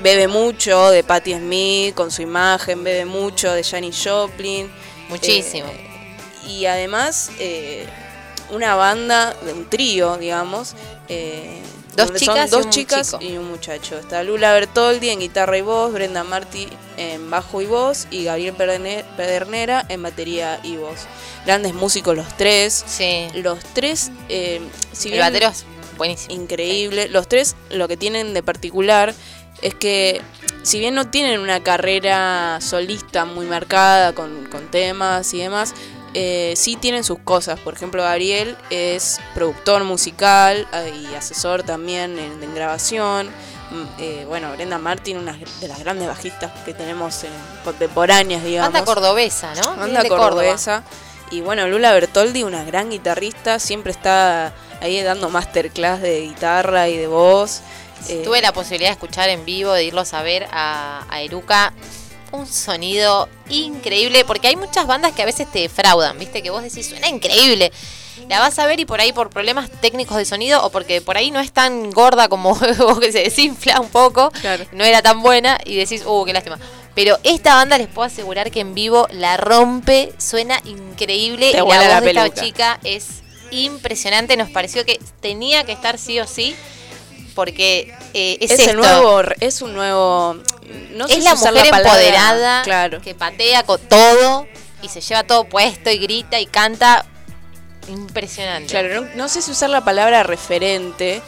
[0.00, 4.70] Bebe mucho de Patti Smith con su imagen, bebe mucho de Janis Joplin.
[5.08, 5.68] Muchísimo.
[5.68, 6.16] Eh,
[6.48, 7.84] y además, eh,
[8.50, 10.74] una banda, de un trío, digamos.
[11.08, 11.60] eh,
[11.96, 13.18] Dos chicas y son dos un chicas chico.
[13.20, 13.98] y un muchacho.
[13.98, 18.54] Está Lula Bertoldi en guitarra y voz, Brenda Martí en bajo y voz y Gabriel
[18.56, 21.08] Pederne- Pedernera en batería y voz.
[21.44, 22.84] Grandes músicos los tres.
[22.86, 23.26] Sí.
[23.34, 24.60] Los tres, eh,
[24.92, 25.64] si el bien batero es
[25.98, 26.34] buenísimo.
[26.34, 27.08] increíble.
[27.08, 29.14] Los tres lo que tienen de particular
[29.60, 30.22] es que
[30.62, 35.74] si bien no tienen una carrera solista muy marcada con, con temas y demás,
[36.14, 37.60] eh, sí tienen sus cosas.
[37.60, 43.28] Por ejemplo, Gabriel es productor musical eh, y asesor también en, en grabación.
[43.70, 47.32] Mm, eh, bueno, Brenda Martin, una de las grandes bajistas que tenemos en
[47.64, 48.72] contemporáneas, digamos.
[48.72, 49.76] Banda cordobesa, ¿no?
[49.76, 50.82] Banda Córdoba.
[51.30, 56.96] Y bueno, Lula Bertoldi, una gran guitarrista, siempre está ahí dando masterclass de guitarra y
[56.96, 57.60] de voz.
[58.08, 61.72] Eh, Tuve la posibilidad de escuchar en vivo, de irlos a ver a, a Eruca.
[62.30, 66.42] Un sonido increíble, porque hay muchas bandas que a veces te defraudan, ¿viste?
[66.42, 67.72] Que vos decís, suena increíble.
[68.28, 71.16] La vas a ver y por ahí por problemas técnicos de sonido o porque por
[71.16, 74.64] ahí no es tan gorda como vos que se desinfla un poco, Claro.
[74.72, 76.58] no era tan buena y decís, uh, qué lástima.
[76.94, 81.60] Pero esta banda les puedo asegurar que en vivo la rompe, suena increíble Te y
[81.60, 84.36] la voz la de esta chica es impresionante.
[84.36, 86.56] Nos pareció que tenía que estar sí o sí
[87.34, 88.70] porque eh, es, es, esto.
[88.72, 90.36] el nuevo, es un nuevo.
[90.90, 93.00] No es la mujer empoderada Claro.
[93.00, 94.46] que patea con todo
[94.82, 97.06] y se lleva todo puesto y grita y canta.
[97.88, 98.68] Impresionante.
[98.70, 101.22] Claro, no, no sé si usar la palabra referente,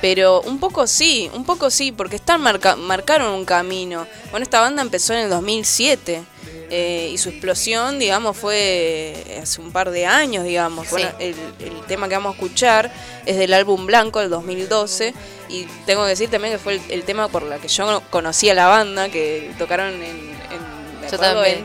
[0.00, 4.06] pero un poco sí, un poco sí, porque están marca marcaron un camino.
[4.30, 6.22] Bueno, esta banda empezó en el 2007
[6.70, 10.86] eh, y su explosión, digamos, fue hace un par de años, digamos.
[10.86, 10.92] Sí.
[10.92, 12.92] Bueno, el, el tema que vamos a escuchar
[13.26, 15.14] es del álbum Blanco del 2012
[15.48, 18.48] y tengo que decir también que fue el, el tema por la que yo conocí
[18.50, 20.02] a la banda, que tocaron en...
[20.02, 21.58] en Yo también.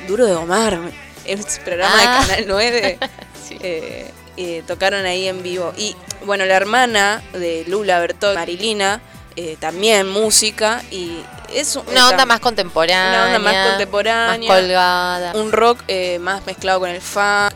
[0.00, 0.78] en Duro de Omar,
[1.26, 2.20] el programa Ah.
[2.22, 2.98] de Canal 9.
[3.48, 3.56] Sí.
[3.60, 5.72] eh, eh, tocaron ahí en vivo.
[5.76, 9.00] Y bueno, la hermana de Lula Bertol, Marilina,
[9.36, 11.18] eh, también música y
[11.54, 13.08] es un- Una onda más contemporánea.
[13.08, 14.48] Una onda más contemporánea.
[14.50, 15.32] Más colgada.
[15.34, 17.52] un rock eh, más mezclado con el funk.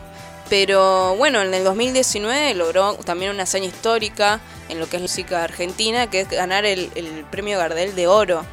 [0.49, 5.43] Pero bueno, en el 2019 logró también una hazaña histórica en lo que es música
[5.45, 8.43] argentina, que es ganar el, el premio Gardel de Oro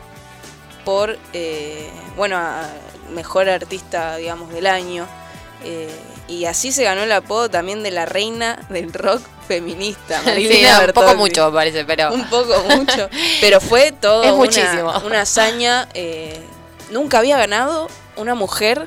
[0.85, 2.69] por, eh, bueno, a
[3.13, 5.07] mejor artista, digamos, del año.
[5.65, 5.91] Eh,
[6.29, 10.21] y así se ganó el apodo también de la reina del rock feminista.
[10.21, 12.13] Sí, Marilina no, un poco mucho me parece, pero.
[12.13, 13.09] Un poco mucho.
[13.41, 14.93] Pero fue todo Es una, muchísimo.
[15.07, 15.89] una hazaña.
[15.95, 16.41] eh,
[16.91, 18.87] nunca había ganado una mujer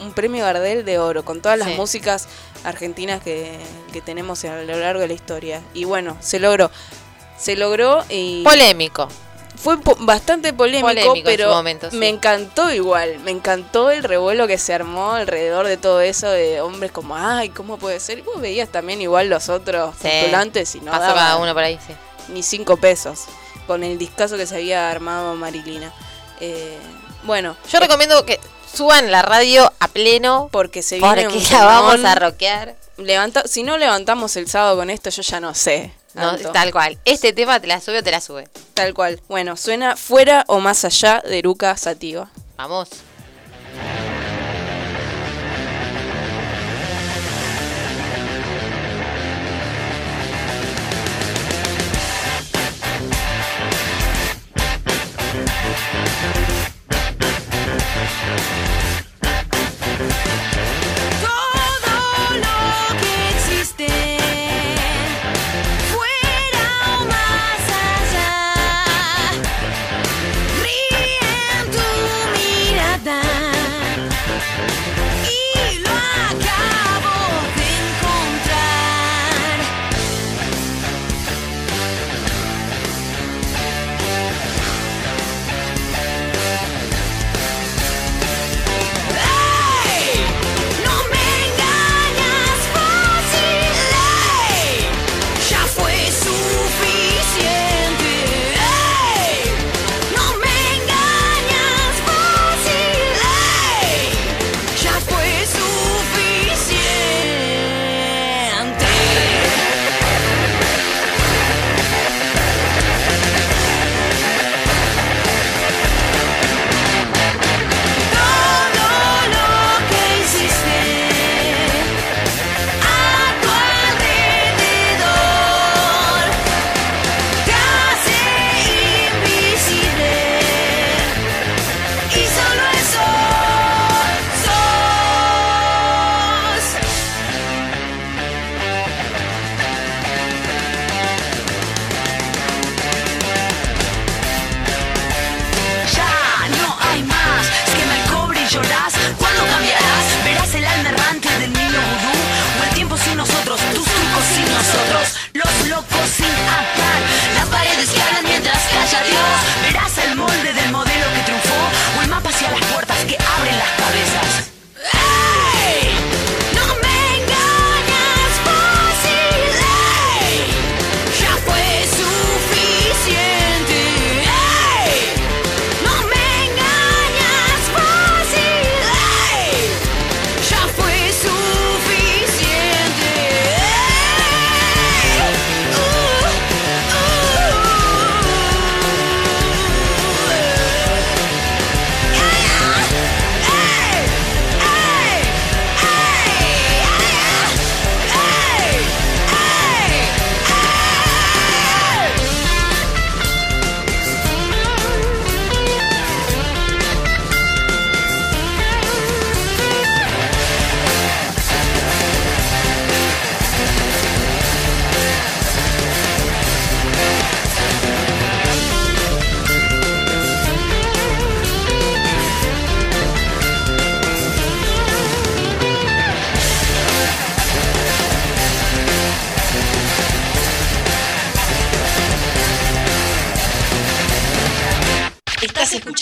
[0.00, 1.74] un premio Gardel de oro, con todas las Sí.
[1.74, 2.28] músicas
[2.64, 3.58] argentinas que,
[3.92, 5.60] que tenemos a lo largo de la historia.
[5.74, 6.70] Y bueno, se logró.
[7.36, 9.08] Se logró y Polémico.
[9.60, 11.96] Fue po- bastante polémico, pero su momento, sí.
[11.96, 13.18] me encantó igual.
[13.20, 17.48] Me encantó el revuelo que se armó alrededor de todo eso de hombres como, ay,
[17.50, 18.18] ¿cómo puede ser?
[18.18, 20.08] Y vos veías también igual los otros Sí.
[20.08, 21.92] postulantes y no daban cada uno por ahí, sí.
[22.28, 23.24] ni cinco pesos
[23.66, 25.92] con el discazo que se había armado Marilina.
[26.40, 26.78] Eh,
[27.24, 28.38] bueno, Yo recomiendo que
[28.72, 32.76] suban la radio a pleno porque se viene porque un la vamos a rockear.
[32.96, 35.92] Levanta, si no levantamos el sábado con esto, yo ya no sé.
[36.14, 36.98] No, tal cual.
[37.04, 38.48] Este tema te la sube o te la sube.
[38.74, 39.20] Tal cual.
[39.28, 42.30] Bueno, suena Fuera o Más Allá de Eruca Sativa.
[42.56, 42.88] Vamos.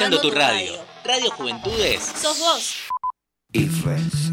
[0.07, 0.73] Escuchando tu radio.
[1.05, 2.03] Radio Juventudes.
[2.21, 2.75] Sos vos.
[3.53, 4.33] Influence.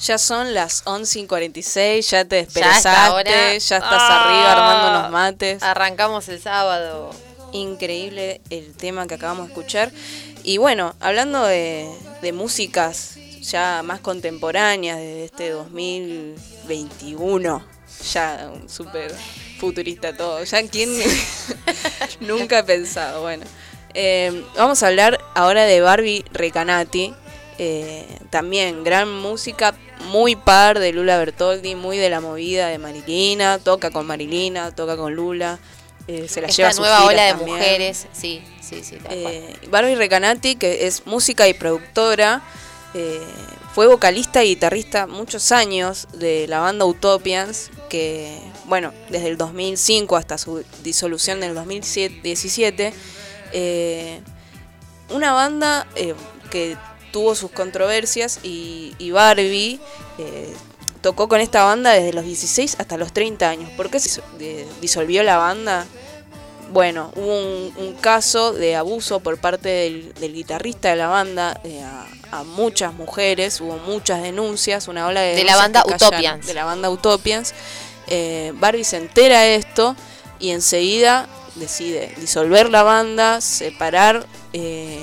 [0.00, 4.24] Ya son las 11 y 46, ya te Ya desperezaste, ya estás Ah.
[4.24, 5.62] arriba armando unos mates.
[5.62, 7.10] Arrancamos el sábado.
[7.52, 9.90] Increíble el tema que acabamos de escuchar.
[10.44, 11.88] Y bueno, hablando de,
[12.22, 17.64] de músicas ya más contemporáneas, desde este 2021,
[18.12, 19.14] ya un súper
[19.58, 20.44] futurista todo.
[20.44, 20.90] Ya quién
[22.20, 23.22] nunca ha pensado.
[23.22, 23.44] Bueno,
[24.00, 27.14] eh, vamos a hablar ahora de Barbie Recanati.
[27.58, 29.74] eh, también gran música,
[30.12, 33.58] muy par de Lula Bertoldi, muy de la movida de Marilina.
[33.58, 35.58] Toca con Marilina, toca con Lula.
[36.06, 37.56] eh, se la lleva a sus nueva ola de también.
[37.56, 38.06] mujeres.
[38.12, 38.98] Sí, sí, sí.
[39.10, 42.40] Eh, Barbie Recanati, que es música y productora,
[42.94, 43.20] eh,
[43.74, 50.16] fue vocalista y guitarrista muchos años de la banda Utopians, que, bueno, desde el 2005
[50.16, 52.94] hasta su disolución en el 2017,
[53.52, 54.20] eh,
[55.10, 56.14] una banda eh,
[56.50, 56.76] que
[57.12, 59.80] tuvo sus controversias y, y Barbie
[60.18, 60.54] eh,
[61.00, 63.70] tocó con esta banda desde los 16 hasta los 30 años.
[63.76, 64.20] ¿Por qué se
[64.80, 65.86] disolvió la banda?
[66.70, 71.58] Bueno, hubo un, un caso de abuso por parte del, del guitarrista de la banda
[71.64, 76.46] eh, a, a muchas mujeres, hubo muchas denuncias, una ola de De la banda Utopians.
[76.46, 77.54] De la banda Utopians.
[78.06, 79.96] Eh, Barbie se entera de esto
[80.38, 81.26] y enseguida
[81.58, 85.00] decide disolver la banda, separar eh,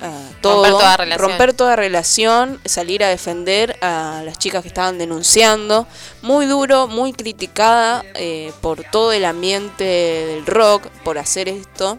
[0.00, 1.28] a todo, Romper toda relación.
[1.28, 5.86] romper toda relación, salir a defender a las chicas que estaban denunciando.
[6.22, 11.98] Muy duro, muy criticada eh, por todo el ambiente del rock, por hacer esto.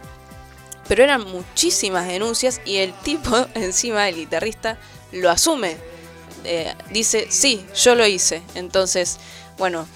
[0.87, 4.77] Pero eran muchísimas denuncias y el tipo, encima el guitarrista,
[5.11, 5.77] lo asume.
[6.43, 8.41] Eh, dice, sí, yo lo hice.
[8.55, 9.19] Entonces,
[9.57, 9.87] bueno,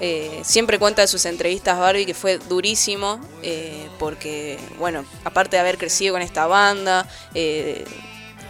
[0.00, 5.60] eh, siempre cuenta de sus entrevistas Barbie que fue durísimo eh, porque, bueno, aparte de
[5.60, 7.84] haber crecido con esta banda, eh,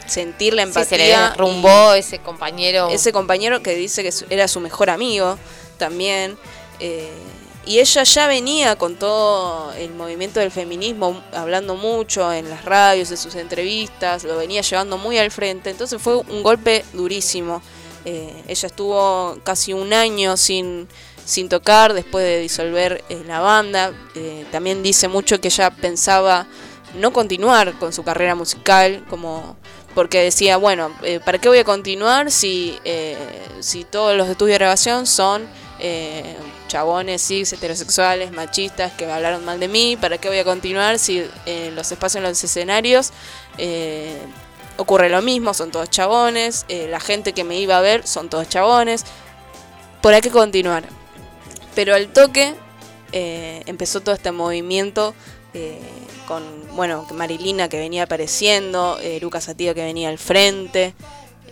[0.08, 0.88] sentir la Sí, empatía.
[0.88, 2.88] se le derrumbó ese compañero.
[2.90, 5.38] ese compañero que dice que era su mejor amigo
[5.78, 6.36] también.
[7.64, 13.10] y ella ya venía con todo el movimiento del feminismo, hablando mucho en las radios,
[13.10, 15.70] en sus entrevistas, lo venía llevando muy al frente.
[15.70, 17.60] Entonces fue un golpe durísimo.
[18.04, 20.86] Ella estuvo casi un año sin,
[21.26, 23.92] sin tocar después de disolver eh, la banda.
[24.14, 26.46] Eh, también dice mucho que ella pensaba
[26.94, 29.56] no continuar con su carrera musical, como
[29.94, 32.78] porque decía, bueno, eh, ¿para qué voy a continuar si,
[33.60, 35.48] si todos los estudios de grabación son
[36.68, 39.96] chabones, cis, heterosexuales, machistas que hablaron mal de mí?
[39.98, 41.24] ¿Para qué voy a continuar si
[41.74, 43.10] los espacios, en los escenarios
[44.76, 45.54] ocurre lo mismo?
[45.54, 49.04] Son todos chabones, la gente que me iba a ver son todos chabones.
[50.02, 50.84] ¿Por qué continuar?
[51.76, 52.54] Pero al toque
[53.12, 55.14] eh, empezó todo este movimiento
[55.54, 55.78] eh,
[56.26, 56.42] con,
[56.74, 60.94] bueno, Marilina que venía apareciendo, eh, Lucas Sativa que venía al frente.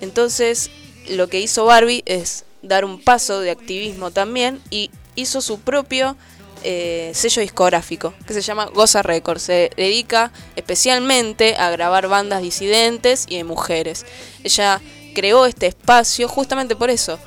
[0.01, 0.71] Entonces,
[1.09, 6.17] lo que hizo Barbie es dar un paso de activismo también y hizo su propio
[6.63, 9.43] eh, sello discográfico que se llama Goza Records.
[9.43, 14.07] Se dedica especialmente a grabar bandas disidentes y de mujeres.
[14.43, 14.81] Ella
[15.15, 17.19] creó este espacio justamente por eso.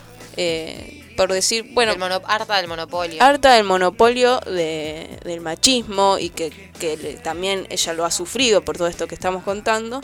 [1.18, 3.22] Por decir, bueno, el mono- harta del monopolio.
[3.22, 8.62] harta del monopolio de- del machismo y que, que le- también ella lo ha sufrido
[8.62, 10.00] por todo esto que estamos contando,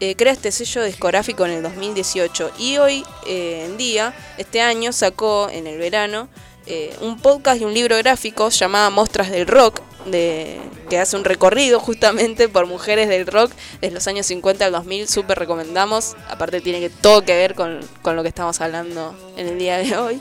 [0.00, 4.92] eh, crea este sello discográfico en el 2018 y hoy eh, en día, este año,
[4.92, 6.28] sacó en el verano
[6.66, 11.24] eh, un podcast y un libro gráfico llamado Mostras del Rock, de, que hace un
[11.24, 16.60] recorrido justamente por mujeres del rock desde los años 50 al 2000, súper recomendamos, aparte
[16.60, 19.96] tiene que todo que ver con, con lo que estamos hablando en el día de
[19.96, 20.20] hoy.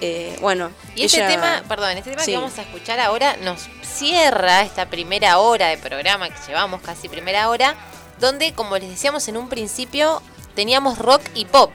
[0.00, 2.32] Eh, bueno, Y este ella- tema, perdón, este tema Sí.
[2.32, 7.08] que vamos a escuchar ahora nos cierra esta primera hora de programa que llevamos casi
[7.08, 7.76] primera hora,
[8.18, 10.20] donde como les decíamos en un principio
[10.56, 11.70] teníamos rock y pop.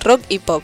[0.00, 0.62] rock y pop.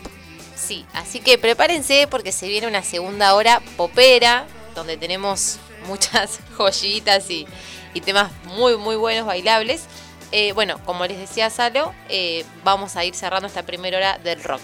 [0.55, 4.45] Sí, así que prepárense porque se viene una segunda hora popera,
[4.75, 5.57] donde tenemos
[5.87, 7.47] muchas joyitas y,
[7.93, 9.85] y temas muy, muy buenos, bailables.
[10.31, 14.43] Eh, bueno, como les decía Salo, eh, vamos a ir cerrando esta primera hora del
[14.43, 14.61] rock.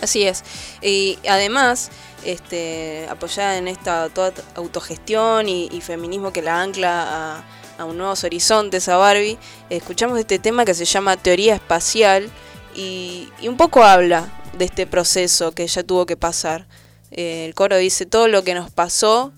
[0.00, 0.44] Así es.
[0.80, 1.90] Y además,
[2.24, 7.44] este, apoyada en esta toda autogestión y, y feminismo que la ancla a,
[7.78, 9.38] a un nuevos horizontes a Barbie,
[9.70, 12.30] escuchamos este tema que se llama Teoría Espacial
[12.74, 16.66] y, y un poco habla de este proceso que ella tuvo que pasar.
[17.10, 19.32] Eh, el coro dice, todo lo que nos pasó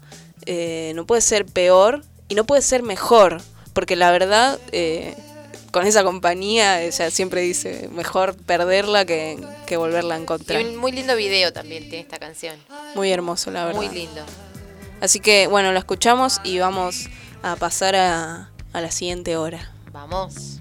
[0.47, 3.41] eh, no puede ser peor y no puede ser mejor,
[3.73, 4.59] porque la verdad...
[4.73, 5.15] eh,
[5.71, 10.67] con esa compañía, ella siempre dice, mejor perderla que, que volverla a Y encontrar.
[10.67, 12.57] un muy lindo video también tiene esta canción.
[12.97, 13.81] Muy hermoso, la verdad.
[13.81, 14.21] Muy lindo.
[15.01, 17.09] Así que, bueno, la escuchamos y vamos
[17.45, 19.71] a pasar a, a la siguiente hora.
[19.93, 20.59] Vamos.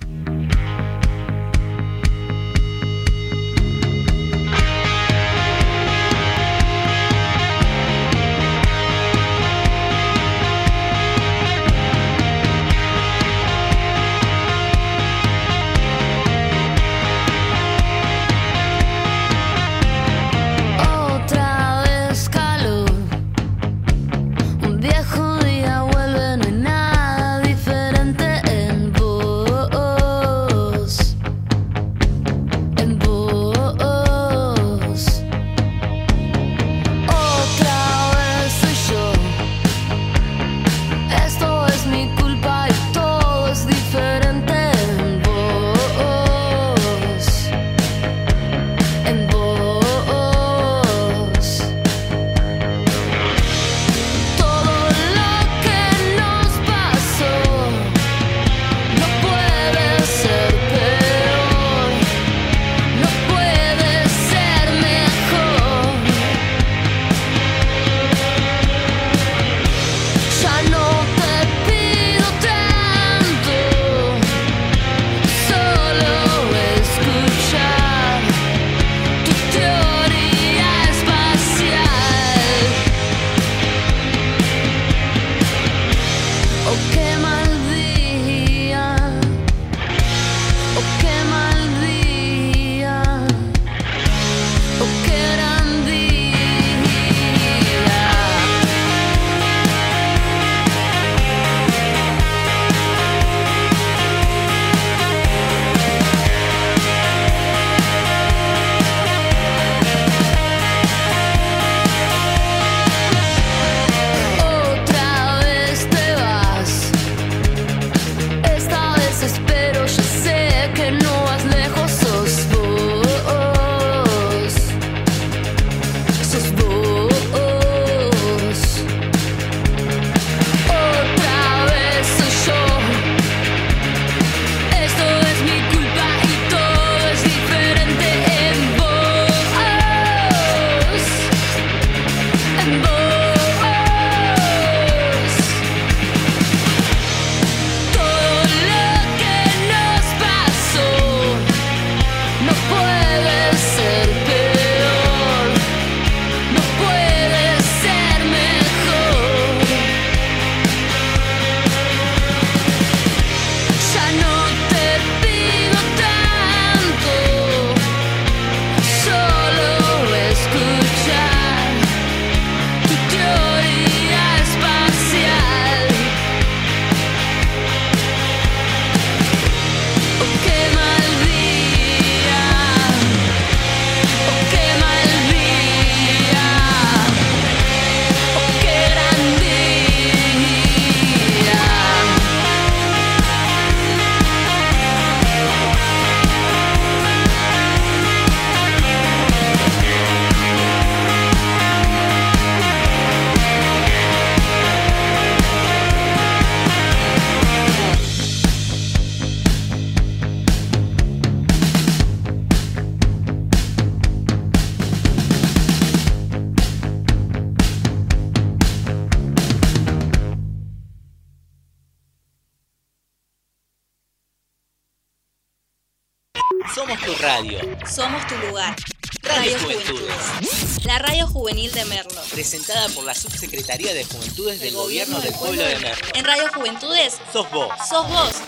[237.99, 238.41] Sos vos.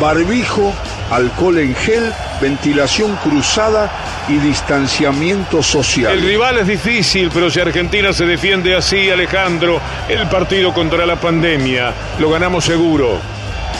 [0.00, 0.72] Barbijo,
[1.10, 3.90] alcohol en gel, ventilación cruzada
[4.28, 6.12] y distanciamiento social.
[6.12, 11.16] El rival es difícil, pero si Argentina se defiende así, Alejandro, el partido contra la
[11.16, 13.18] pandemia, lo ganamos seguro.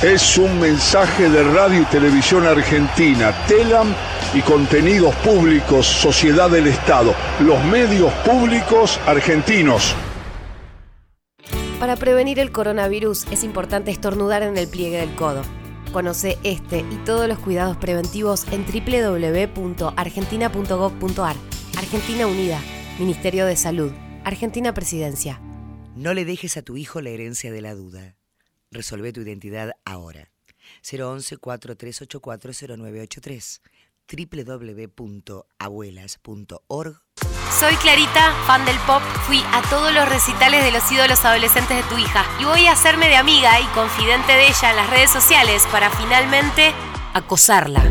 [0.03, 3.95] Es un mensaje de Radio y Televisión Argentina, TELAM
[4.35, 9.95] y Contenidos Públicos, Sociedad del Estado, los medios públicos argentinos.
[11.78, 15.43] Para prevenir el coronavirus es importante estornudar en el pliegue del codo.
[15.93, 21.37] Conoce este y todos los cuidados preventivos en www.argentina.gov.ar.
[21.76, 22.61] Argentina Unida,
[22.99, 23.93] Ministerio de Salud,
[24.24, 25.41] Argentina Presidencia.
[25.95, 28.16] No le dejes a tu hijo la herencia de la duda.
[28.72, 30.32] Resolve tu identidad ahora.
[30.82, 33.61] 011-4384-0983
[34.11, 37.05] www.abuelas.org
[37.59, 39.03] Soy Clarita, fan del pop.
[39.27, 42.73] Fui a todos los recitales de los ídolos adolescentes de tu hija y voy a
[42.73, 46.73] hacerme de amiga y confidente de ella en las redes sociales para finalmente
[47.15, 47.85] acosarla.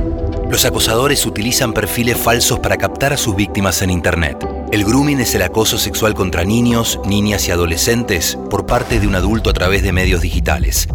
[0.49, 4.45] Los acosadores utilizan perfiles falsos para captar a sus víctimas en Internet.
[4.71, 9.15] El grooming es el acoso sexual contra niños, niñas y adolescentes por parte de un
[9.15, 10.87] adulto a través de medios digitales.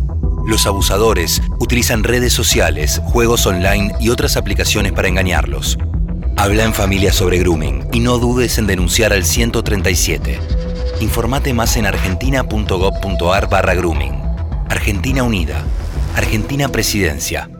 [0.48, 5.76] Los abusadores utilizan redes sociales, juegos online y otras aplicaciones para engañarlos.
[6.38, 10.40] Habla en familia sobre grooming y no dudes en denunciar al 137.
[11.02, 14.14] Informate más en argentina.gov.ar barra grooming.
[14.70, 15.62] Argentina Unida.
[16.16, 17.50] Argentina Presidencia.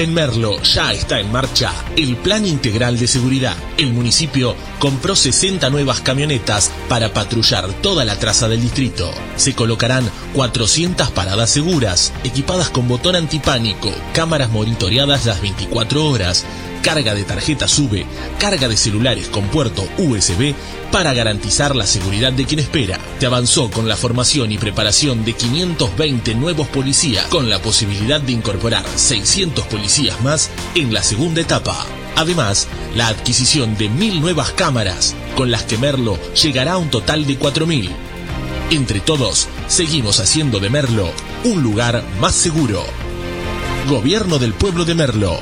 [0.00, 3.54] En Merlo ya está en marcha el Plan Integral de Seguridad.
[3.76, 9.12] El municipio compró 60 nuevas camionetas para patrullar toda la traza del distrito.
[9.36, 16.46] Se colocarán 400 paradas seguras, equipadas con botón antipánico, cámaras monitoreadas las 24 horas,
[16.82, 18.06] carga de tarjeta SUBE,
[18.38, 20.54] carga de celulares con puerto USB
[20.90, 22.98] para garantizar la seguridad de quien espera.
[23.18, 28.32] Te avanzó con la formación y preparación de 520 nuevos policías con la posibilidad de
[28.32, 31.86] incorporar 600 policías más en la segunda etapa.
[32.16, 37.26] Además, la adquisición de mil nuevas cámaras, con las que Merlo llegará a un total
[37.26, 37.88] de 4.000.
[38.70, 41.10] Entre todos, seguimos haciendo de Merlo
[41.44, 42.84] un lugar más seguro.
[43.88, 45.40] Gobierno del Pueblo de Merlo.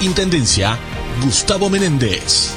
[0.00, 0.78] Intendencia,
[1.24, 2.54] Gustavo Menéndez.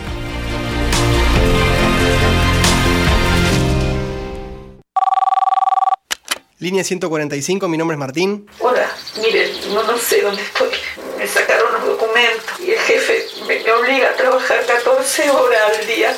[6.59, 8.45] Línea 145, mi nombre es Martín.
[8.59, 8.89] Hola,
[9.21, 10.67] mire, no, no sé dónde estoy.
[11.17, 15.87] Me sacaron los documentos y el jefe me, me obliga a trabajar 14 horas al
[15.87, 16.17] día.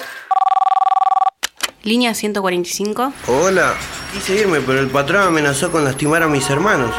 [1.83, 3.13] Línea 145.
[3.27, 3.75] Hola,
[4.11, 6.95] quise irme, pero el patrón amenazó con lastimar a mis hermanos.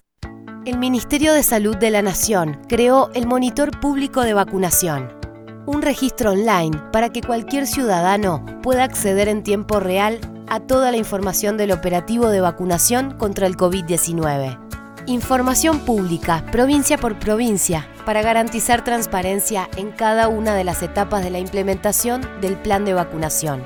[0.66, 5.18] El Ministerio de Salud de la Nación creó el Monitor Público de Vacunación,
[5.66, 10.98] un registro online para que cualquier ciudadano pueda acceder en tiempo real a toda la
[10.98, 14.67] información del operativo de vacunación contra el COVID-19.
[15.10, 21.30] Información pública, provincia por provincia, para garantizar transparencia en cada una de las etapas de
[21.30, 23.64] la implementación del plan de vacunación.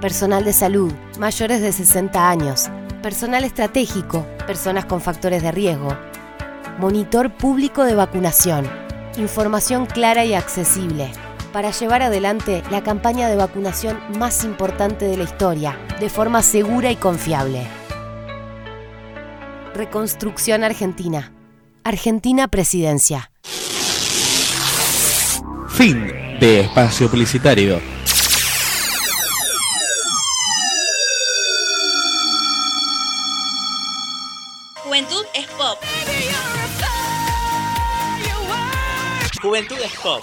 [0.00, 2.70] Personal de salud, mayores de 60 años,
[3.04, 5.96] personal estratégico, personas con factores de riesgo.
[6.80, 8.68] Monitor público de vacunación.
[9.16, 11.12] Información clara y accesible
[11.52, 16.90] para llevar adelante la campaña de vacunación más importante de la historia, de forma segura
[16.90, 17.64] y confiable.
[19.74, 21.32] Reconstrucción Argentina.
[21.82, 23.32] Argentina Presidencia.
[25.68, 26.06] Fin
[26.38, 27.80] de espacio publicitario.
[34.84, 35.78] Juventud es pop.
[39.42, 40.22] Juventud es pop.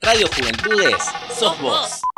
[0.00, 1.02] Radio Juventudes,
[1.36, 2.13] sos vos.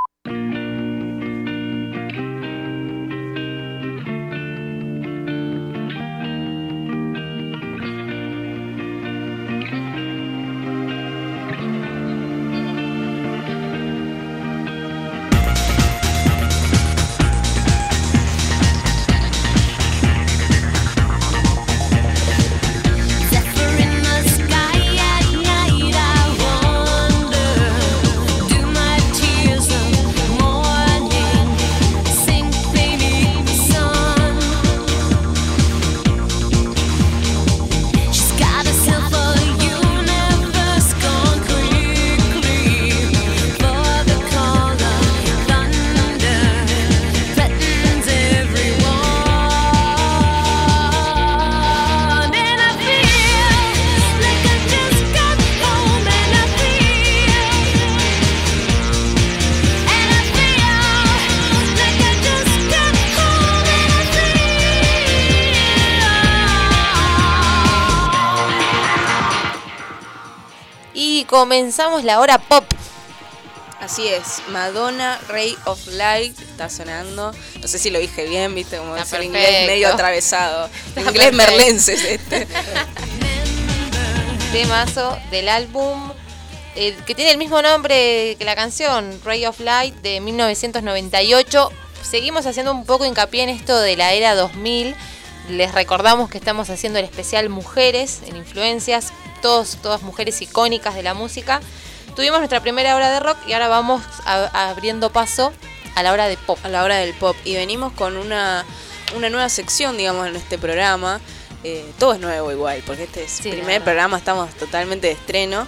[71.57, 72.67] Comenzamos la hora pop.
[73.81, 77.33] Así es, Madonna, Ray of Light, está sonando.
[77.63, 80.69] No sé si lo dije bien, viste, como es un inglés medio atravesado.
[80.89, 81.53] Está inglés perfecto.
[81.53, 82.47] merlense es este.
[84.53, 86.13] Temazo del álbum
[86.75, 91.73] eh, que tiene el mismo nombre que la canción, Ray of Light de 1998.
[92.03, 94.95] Seguimos haciendo un poco hincapié en esto de la era 2000.
[95.49, 99.15] Les recordamos que estamos haciendo el especial Mujeres en Influencias,
[99.47, 101.61] todos, todas mujeres icónicas de la música.
[102.17, 105.53] Tuvimos nuestra primera hora de rock y ahora vamos a- abriendo paso
[105.95, 106.59] a la hora de pop.
[106.65, 107.37] A la hora del pop.
[107.45, 108.65] Y venimos con una,
[109.15, 111.21] una nueva sección, digamos, en este programa.
[111.63, 115.65] Eh, todo es nuevo igual, porque este es Sí, primer programa, estamos totalmente de estreno.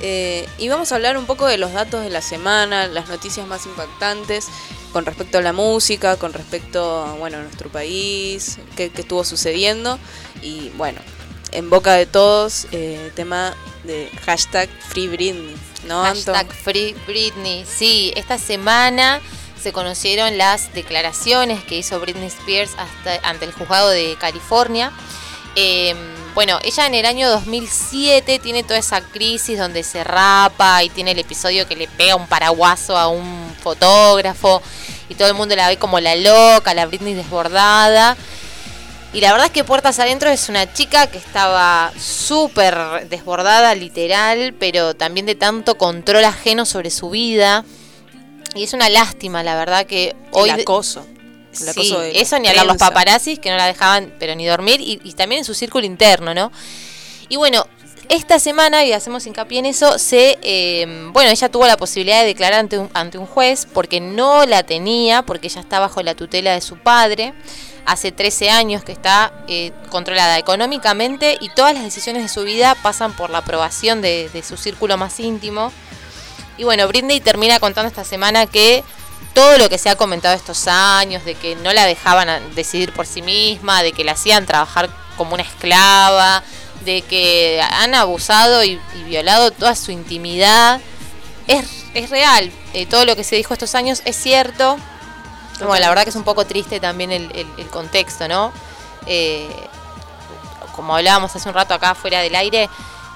[0.00, 3.46] Eh, y vamos a hablar un poco de los datos de la semana, las noticias
[3.46, 4.48] más impactantes
[4.92, 9.96] con respecto a la música, con respecto bueno, a nuestro país, qué, qué estuvo sucediendo.
[10.42, 10.98] Y bueno,
[11.52, 16.02] en boca de todos, eh, tema de hashtag Free Britney, ¿no?
[16.02, 17.64] Hashtag Free Britney.
[17.66, 19.20] Sí, esta semana
[19.60, 24.90] se conocieron las declaraciones que hizo Britney Spears hasta, ante el juzgado de California.
[25.54, 25.94] Eh,
[26.34, 31.10] bueno, ella en el año 2007 tiene toda esa crisis donde se rapa y tiene
[31.10, 34.62] el episodio que le pega un paraguaso a un fotógrafo
[35.10, 38.16] y todo el mundo la ve como la loca, la Britney desbordada.
[39.12, 44.54] Y la verdad es que Puertas Adentro es una chica que estaba súper desbordada, literal,
[44.58, 47.64] pero también de tanto control ajeno sobre su vida.
[48.54, 50.50] Y es una lástima, la verdad, que hoy...
[50.50, 51.06] El acoso.
[51.52, 54.46] El Sí, acoso de eso ni hablar los paparazzis que no la dejaban pero ni
[54.46, 56.50] dormir y, y también en su círculo interno, ¿no?
[57.28, 57.66] Y bueno,
[58.08, 62.26] esta semana, y hacemos hincapié en eso, se, eh, bueno, ella tuvo la posibilidad de
[62.26, 66.14] declarar ante un, ante un juez porque no la tenía, porque ella está bajo la
[66.14, 67.32] tutela de su padre.
[67.84, 72.76] Hace 13 años que está eh, controlada económicamente y todas las decisiones de su vida
[72.76, 75.72] pasan por la aprobación de, su círculo más íntimo.
[76.58, 78.84] Y bueno, Britney termina contando esta semana que
[79.34, 83.06] todo lo que se ha comentado estos años, de que no la dejaban decidir por
[83.06, 86.42] sí misma, de que la hacían trabajar como una esclava,
[86.84, 90.80] de que han abusado y, y violado toda su intimidad,
[91.46, 92.50] es, es real.
[92.74, 94.78] Eh, todo lo que se dijo estos años es cierto.
[95.58, 98.52] Bueno, la verdad que es un poco triste también el, el- el contexto, ¿no?
[99.06, 99.48] Eh,
[100.74, 102.68] como hablábamos hace un rato acá fuera del aire,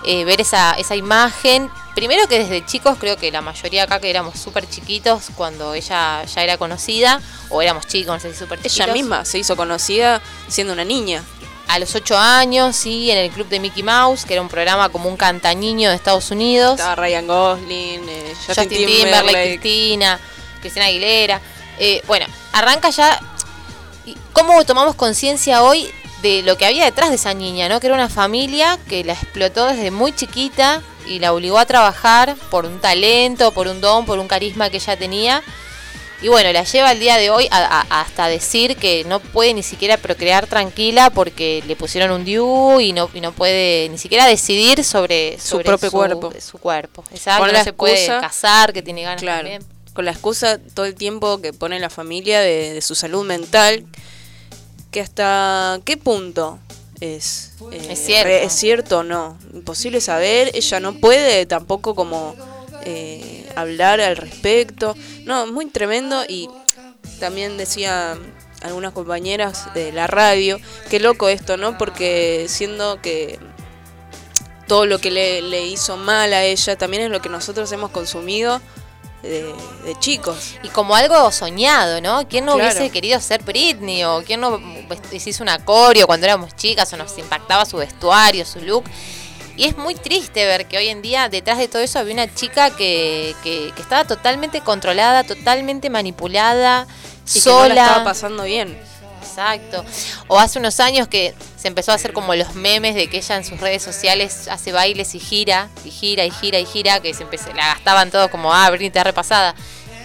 [0.05, 1.71] eh, ver esa, esa imagen.
[1.95, 6.23] Primero que desde chicos, creo que la mayoría acá que éramos súper chiquitos cuando ella
[6.25, 8.81] ya era conocida, o éramos chicos, no sé si súper chiquitos.
[8.85, 11.23] Ella misma se hizo conocida siendo una niña.
[11.69, 14.89] A los 8 años, sí, en el club de Mickey Mouse, que era un programa
[14.91, 16.73] como un cantañiño de Estados Unidos.
[16.79, 19.61] Estaba Ryan Gosling, eh, Justin, Justin Timberlake, Timberlake.
[19.61, 20.21] Cristina,
[20.61, 21.41] Cristina Aguilera.
[21.79, 23.21] Eh, bueno, arranca ya.
[24.33, 25.89] cómo tomamos conciencia hoy
[26.23, 27.81] de lo que había detrás de esa niña, ¿no?
[27.81, 32.37] Que era una familia que la explotó desde muy chiquita y la obligó a trabajar
[32.51, 35.43] por un talento, por un don, por un carisma que ella tenía.
[36.23, 39.53] Y bueno, la lleva al día de hoy a- a- hasta decir que no puede
[39.53, 43.99] ni siquiera procrear tranquila porque le pusieron un DIU y no, y no puede ni
[43.99, 46.33] siquiera decidir sobre, Su propio cuerpo.
[46.41, 47.05] Su cuerpo.
[47.13, 49.41] Exacto, no se puede casar, que tiene ganas Claro.
[49.41, 49.76] también.
[49.97, 53.85] Con la excusa todo el tiempo que pone la familia de, de su salud mental,
[54.91, 56.59] que hasta qué punto
[57.01, 58.25] es, eh, Es cierto.
[58.29, 59.39] re- es cierto o no.
[59.55, 62.37] Imposible saber, ella no puede tampoco como
[62.85, 64.95] eh, hablar al respecto.
[65.25, 66.49] No, es muy tremendo y
[67.19, 68.19] también decía
[68.63, 70.59] algunas compañeras de la radio,
[70.91, 71.79] qué loco esto, ¿no?
[71.79, 73.39] Porque siendo que
[74.69, 77.91] todo lo que le, le hizo mal a ella también es lo que nosotros hemos
[77.91, 78.61] consumido
[79.27, 79.55] de,
[79.85, 80.55] de chicos.
[80.63, 82.27] Y como algo soñado, ¿no?
[82.29, 82.71] ¿Quién no Claro.
[82.71, 84.05] hubiese querido ser Britney?
[84.05, 84.61] ¿O quién no
[85.13, 88.85] hizo un acorio cuando éramos chicas o nos impactaba su vestuario, su look?
[89.57, 92.35] Y es muy triste ver que hoy en día detrás de todo eso había una
[92.35, 96.87] chica que, que- que estaba totalmente controlada, totalmente manipulada,
[97.27, 97.69] Y que sola.
[97.69, 98.79] no la estaba pasando bien.
[99.37, 99.85] Exacto.
[100.29, 103.37] O hace unos años que se empezó a hacer como los memes de que ella
[103.37, 107.13] en sus redes sociales hace bailes y gira, y gira, y gira, y gira, que
[107.13, 109.55] se empezó, la gastaban todos como, ah, Britney está repasada.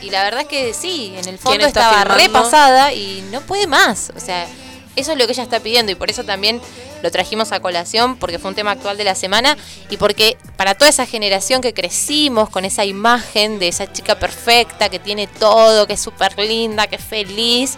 [0.01, 2.15] Y la verdad es que sí, en el fondo estaba filmando?
[2.15, 4.11] repasada y no puede más.
[4.15, 4.47] O sea,
[4.95, 6.59] eso es lo que ella está pidiendo y por eso también
[7.01, 9.57] lo trajimos a colación, porque fue un tema actual de la semana
[9.89, 14.89] y porque para toda esa generación que crecimos con esa imagen de esa chica perfecta,
[14.89, 17.77] que tiene todo, que es súper linda, que es feliz,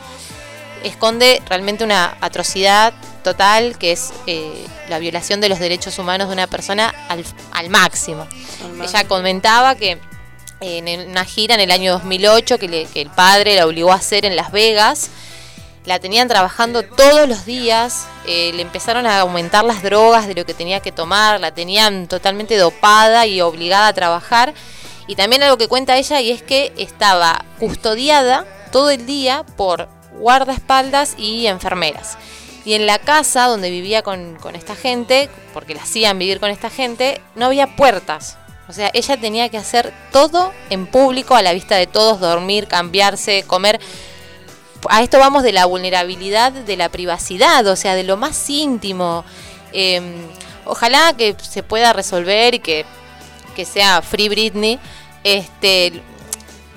[0.84, 6.34] esconde realmente una atrocidad total que es eh, la violación de los derechos humanos de
[6.34, 7.24] una persona al,
[7.54, 8.28] al máximo.
[8.84, 9.98] Ella comentaba que
[10.62, 13.96] en una gira en el año 2008 que, le- que el padre la obligó a
[13.96, 15.10] hacer en Las Vegas,
[15.86, 20.46] la tenían trabajando todos los días, eh, le empezaron a aumentar las drogas de lo
[20.46, 24.54] que tenía que tomar, la tenían totalmente dopada y obligada a trabajar.
[25.08, 29.90] Y también algo que cuenta ella y es que estaba custodiada todo el día por
[30.20, 32.18] guardaespaldas y enfermeras.
[32.66, 36.50] Y en la casa donde vivía con, con esta gente, porque la hacían vivir con
[36.50, 38.38] esta gente, no había puertas.
[38.70, 42.68] O sea, ella tenía que hacer todo en público, a la vista de todos, dormir,
[42.68, 43.80] cambiarse, comer.
[44.90, 49.26] A esto vamos de la vulnerabilidad de la privacidad, o sea, de lo más íntimo.
[49.74, 50.02] Eh,
[50.66, 52.86] ojalá que se pueda resolver y que,
[53.56, 54.80] que sea Free Britney.
[55.26, 56.02] Este,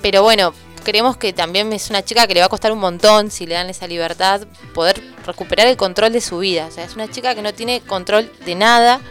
[0.01, 0.53] pero bueno,
[0.87, 3.55] creemos que también es una chica que le va a costar un montón si le
[3.55, 6.67] dan esa libertad poder recuperar el control de su vida.
[6.67, 9.01] O sea, es una chica que no tiene control de nada.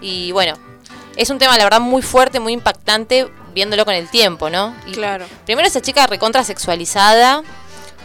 [0.00, 0.54] Y bueno,
[1.16, 4.76] es un tema la verdad muy fuerte, muy impactante viéndolo con el tiempo, ¿no?
[4.86, 5.26] Y Claro.
[5.44, 7.42] Primero esa chica recontra sexualizada,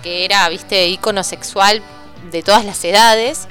[0.02, 1.84] que era, viste, ícono sexual
[2.32, 3.48] de todas las edades.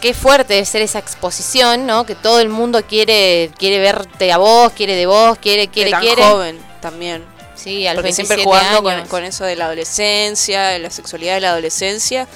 [0.00, 2.06] Qué fuerte debe ser esa exposición, ¿no?
[2.06, 5.92] Que todo el mundo quiere quiere verte a vos, quiere de vos, quiere, quiere, de
[5.92, 6.22] tan quiere.
[6.22, 7.35] joven también.
[7.66, 9.08] Sí, a los Porque siempre 27 jugando con, años.
[9.08, 12.28] con eso de la adolescencia, de la sexualidad de la adolescencia.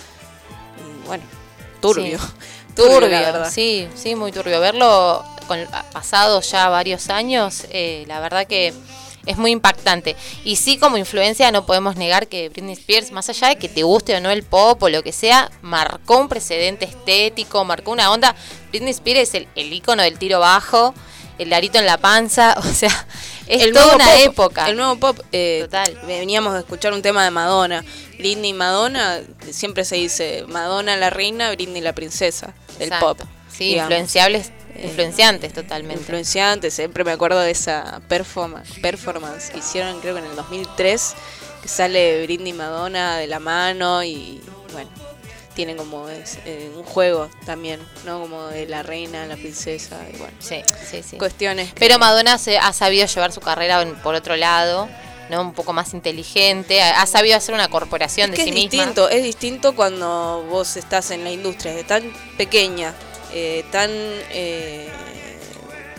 [0.77, 1.23] Y bueno,
[1.81, 2.19] turbio.
[2.19, 2.25] Sí.
[2.75, 3.51] Turbio, Turbio, la verdad.
[3.53, 4.59] sí, sí, muy turbio.
[4.59, 8.75] Verlo con, pasados ya varios años, eh, la verdad que
[9.25, 10.17] es muy impactante.
[10.43, 13.85] Y sí, como influencia, no podemos negar que Britney Spears, más allá de que te
[13.85, 18.11] guste o no el pop o lo que sea, marcó un precedente estético, marcó una
[18.11, 18.35] onda.
[18.71, 20.93] Britney Spears es el, el ícono del tiro bajo,
[21.39, 23.07] el larito en la panza, o sea,
[23.57, 24.69] es el toda nuevo una pop, época.
[24.69, 25.21] El nuevo pop.
[25.33, 25.69] eh,
[26.07, 27.85] Veníamos de escuchar un tema de Madonna.
[28.19, 29.21] Britney y Madonna,
[29.51, 33.17] siempre se dice Madonna la reina, Britney la princesa del Exacto.
[33.17, 33.29] pop.
[33.51, 33.91] Sí, digamos.
[33.91, 36.01] influenciables, Eh, influenciantes totalmente.
[36.01, 41.15] Influenciantes, siempre me acuerdo de esa performance, performance que hicieron creo que en el 2003,
[41.63, 44.41] que sale Britney y Madonna de la mano y
[44.73, 44.89] bueno,
[45.61, 48.19] tienen como es, eh, un juego también, ¿no?
[48.23, 50.33] Como de la reina, la princesa y bueno.
[50.39, 51.19] Sí, sí, sí.
[51.19, 51.75] Cuestiones.
[51.75, 54.89] que- Pero Madonna se, ha sabido llevar su carrera por otro lado,
[55.29, 55.43] ¿no?
[55.43, 58.71] Un poco más inteligente, ha, ha sabido hacer una corporación Es de sí es misma.
[58.71, 62.95] distinto, es distinto cuando vos estás en la industria, de tan pequeña,
[63.35, 64.89] eh, tan eh,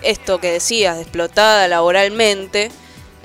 [0.02, 2.72] esto que decías, de explotada laboralmente,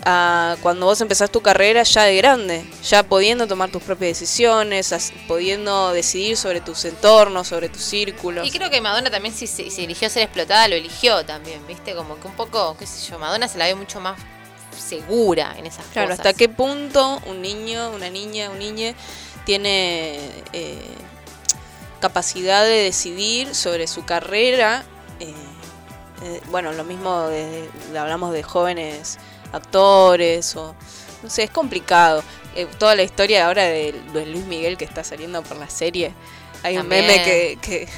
[0.08, 4.94] a cuando vos empezás tu carrera ya de grande, ya pudiendo tomar tus propias decisiones,
[5.26, 8.46] pudiendo decidir sobre tus entornos, sobre tus círculos.
[8.46, 11.94] Y creo que Madonna también si, si, si eligió ser explotada, lo eligió también, ¿viste?
[11.96, 14.16] Como que un poco, qué sé yo, Madonna se la ve mucho más
[14.78, 16.20] segura en esas Claro, cosas.
[16.24, 18.94] hasta qué punto un niño, una niña, un niñe
[19.44, 20.20] tiene
[20.52, 20.78] eh,
[22.00, 24.84] capacidad de decidir sobre su carrera.
[25.20, 25.32] eh,
[26.22, 29.18] eh, bueno, lo mismo de, de- hablamos de jóvenes
[29.52, 30.74] actores o
[31.22, 32.22] no sé, es complicado.
[32.54, 36.12] eh, toda la historia ahora de, de Luis Miguel que está saliendo por la serie.
[36.62, 37.88] Hay un meme que, que,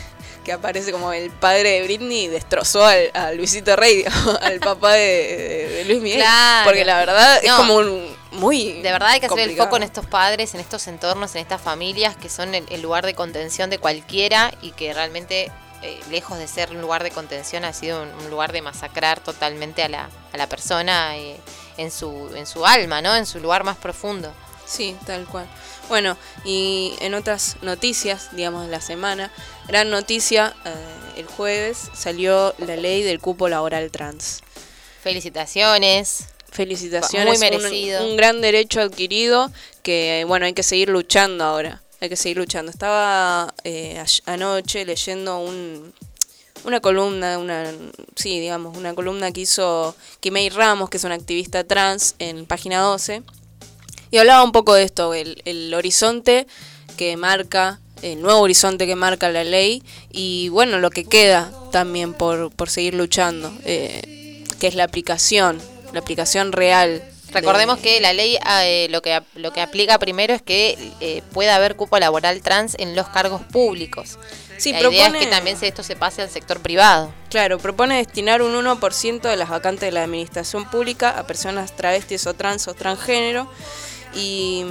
[0.45, 4.05] que aparece como el padre de Britney y destrozó al, a Luisito Rey,
[4.43, 6.21] al papá de, de- de Luis Miguel.
[6.21, 6.65] Claro.
[6.69, 8.83] Porque la verdad es como un muy.
[8.83, 11.61] De verdad hay que hacer el foco en estos padres, en estos entornos, en estas
[11.63, 15.51] familias que son el, el lugar de contención de cualquiera y que realmente,
[15.83, 19.21] eh, lejos de ser un lugar de contención, ha sido un, un lugar de masacrar
[19.21, 21.37] totalmente a la, a la persona eh,
[21.77, 23.15] en, su, en su alma, ¿no?
[23.17, 24.33] En su lugar más profundo.
[24.67, 25.47] Sí, tal cual.
[25.89, 29.33] Bueno, y en otras noticias, digamos, de la semana,
[29.67, 30.75] gran noticia, eh,
[31.21, 34.43] el jueves salió la ley del cupo laboral trans.
[35.03, 36.27] Felicitaciones.
[36.51, 37.39] Felicitaciones.
[37.39, 38.05] Muy un- merecido.
[38.07, 39.51] Un, gran derecho adquirido
[39.83, 41.83] que, bueno, hay que seguir luchando ahora.
[42.01, 42.71] Hay que seguir luchando.
[42.71, 45.93] Estaba eh, anoche leyendo un,
[46.65, 47.73] una columna, una
[48.15, 52.81] sí, digamos, una columna que hizo Kimei Ramos, que es una activista trans, en Página
[52.81, 53.23] 12.
[54.11, 56.47] Y hablaba un poco de esto, el, el horizonte
[56.97, 62.15] que marca, el nuevo horizonte que marca la ley y bueno, lo que queda también
[62.15, 65.61] por, por seguir luchando, eh, que es la aplicación,
[65.93, 67.03] la aplicación real.
[67.41, 71.23] De- Recordemos que la ley eh, lo que lo que aplica primero es que eh,
[71.33, 74.19] pueda haber cupo laboral trans en los cargos públicos.
[74.57, 77.13] Sí, la idea es que también esto se pase al sector privado.
[77.31, 82.27] Claro, propone destinar un 1% de las vacantes de la administración pública a personas travestis
[82.27, 83.49] o trans o transgénero.
[84.17, 84.65] Y,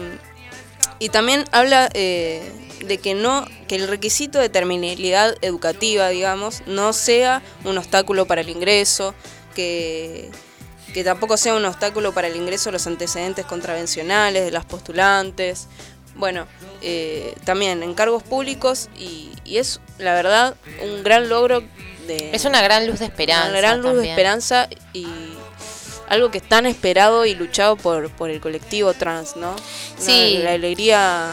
[1.00, 2.42] y también habla eh,
[2.86, 8.42] de que no que el requisito de terminalidad educativa, digamos, no sea un obstáculo para
[8.42, 9.14] el ingreso,
[9.56, 10.30] que,
[10.98, 15.68] que tampoco sea un obstáculo para el ingreso de los antecedentes contravencionales de las postulantes.
[16.16, 16.48] Bueno,
[16.82, 21.62] eh, también en cargos públicos y, y es la verdad un gran logro
[22.08, 22.32] de...
[22.34, 23.50] Es una gran luz de esperanza.
[23.50, 25.06] Una gran luz de esperanza y
[26.10, 29.56] algo que es tan esperado y luchado por, por el colectivo trans, ¿no?
[30.00, 30.40] Sí.
[30.42, 31.30] La alegría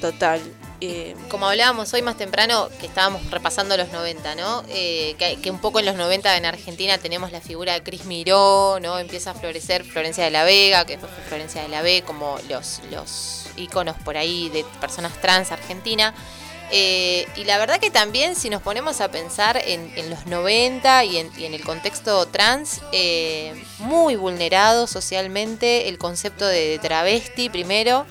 [0.00, 0.40] total.
[0.80, 4.62] Eh, Como hablábamos hoy más temprano, que estábamos repasando los 90, ¿no?
[4.68, 8.78] Eh, que, un poco en los 90 en Argentina tenemos la figura de Cris Miró,
[8.80, 8.98] ¿no?
[8.98, 12.80] Empieza a florecer Florencia de la Vega, que fue Florencia de la B, como los,
[12.92, 16.14] los íconos por ahí de personas trans argentina.
[16.70, 21.04] Eh, y la verdad que también si nos ponemos a pensar en, en los 90
[21.04, 27.48] y en, y en el contexto trans, eh, muy vulnerado socialmente el concepto de travesti
[27.48, 28.06] primero.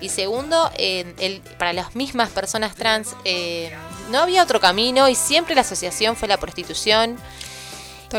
[0.00, 3.72] Y segundo, eh, el- para las mismas personas trans eh,
[4.10, 7.16] no había otro camino y siempre la asociación fue la prostitución.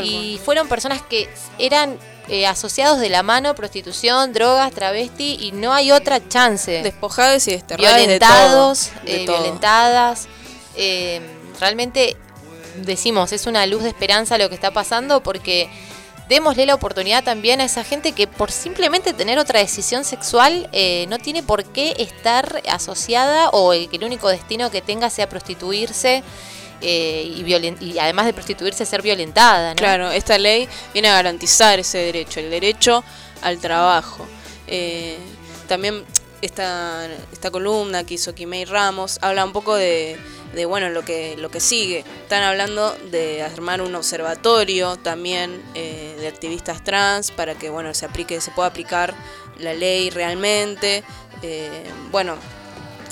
[0.02, 1.26] Y fueron personas que
[1.58, 1.98] eran
[2.28, 6.82] eh, asociados de la mano, prostitución, drogas, travesti y no hay otra chance.
[6.82, 9.36] Despojados y desterrados de Violentados, todo, de eh, todo.
[9.42, 10.28] violentadas.
[10.76, 11.20] eh,
[11.60, 12.16] realmente
[12.82, 15.70] decimos, es una luz de esperanza lo que está pasando porque
[16.28, 21.06] démosle la oportunidad también a esa gente que por simplemente tener otra decisión sexual eh,
[21.08, 25.28] no tiene por qué estar asociada o el- que el único destino que tenga sea
[25.28, 26.22] prostituirse
[26.82, 27.22] eh,
[27.80, 29.70] y, además de prostituirse ser violentada.
[29.70, 29.76] ¿no?
[29.76, 33.02] Claro, esta ley viene a garantizar ese derecho, el derecho
[33.42, 34.26] al trabajo.
[34.66, 35.16] Eh,
[35.68, 36.04] también
[36.42, 40.18] esta, esta columna que hizo Kimei Ramos habla un poco de,
[40.54, 42.04] de, bueno lo que lo que sigue.
[42.22, 48.06] Están hablando de armar un observatorio también eh, de activistas trans para que bueno se
[48.06, 49.14] aplique, se pueda aplicar
[49.58, 51.02] la ley realmente.
[51.42, 52.36] Eh, bueno,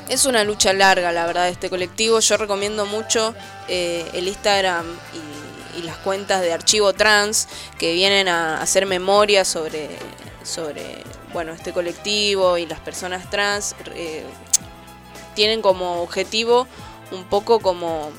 [0.09, 2.21] es una lucha larga, la verdad, de este colectivo.
[2.21, 3.35] Yo recomiendo mucho
[3.69, 5.35] eh, el Instagram y,
[5.83, 7.49] las cuentas de Archivo Trans
[7.79, 9.91] que vienen a hacer memoria sobre,
[10.45, 11.03] sobre
[11.33, 13.75] bueno, este colectivo y las personas trans.
[15.35, 16.69] tienen como objetivo
[17.13, 18.11] un poco como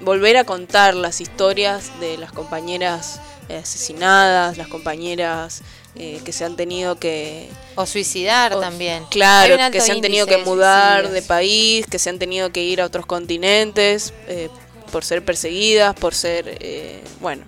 [0.00, 5.62] volver a contar las historias de las compañeras eh, asesinadas, las compañeras
[5.94, 7.50] eh, que se han tenido que...
[7.74, 9.04] O suicidar también.
[9.10, 11.22] Claro, que se han tenido que de mudar suicidios.
[11.22, 14.48] de país, que se han tenido que ir a otros continentes eh,
[14.90, 17.44] por ser perseguidas, por ser, eh, bueno.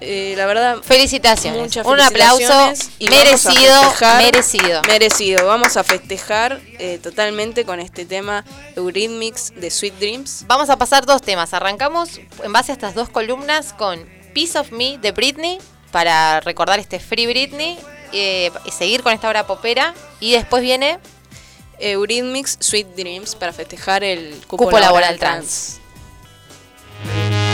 [0.00, 1.60] Eh, la verdad, Felicitaciones.
[1.60, 3.74] muchas Un aplauso felicitaciones y merecido,
[4.18, 4.82] merecido.
[4.82, 5.46] merecido.
[5.46, 8.44] Vamos a festejar eh, totalmente con este tema
[8.76, 10.44] Eurythmics de Sweet Dreams.
[10.46, 11.52] Vamos a pasar dos temas.
[11.52, 15.58] Arrancamos en base a estas dos columnas con Piece of Me de Britney
[15.90, 17.78] para recordar este Free Britney
[18.12, 19.94] eh, y seguir con esta obra popera.
[20.18, 20.98] Y después viene
[21.78, 25.80] Eurythmics Sweet Dreams para festejar el cupo, Cupo laboral, laboral trans.
[27.02, 27.49] I'm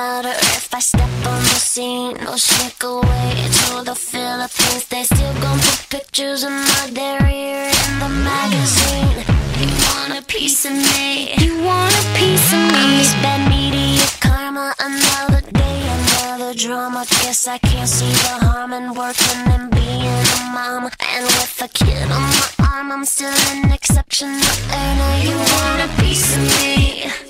[0.00, 4.84] matter if I step on the scene or sneak away to the Philippines.
[4.90, 9.18] They still gon' put pictures of my derriere in the magazine.
[9.60, 11.34] You want a piece of me.
[11.44, 12.82] You want a piece of me.
[13.00, 17.00] This bad media karma, another day, another drama.
[17.20, 20.82] Guess I can't see the harm in working and being a mom.
[21.14, 25.12] And with a kid on my arm, I'm still an exceptional earner.
[25.26, 27.29] You want a piece of me.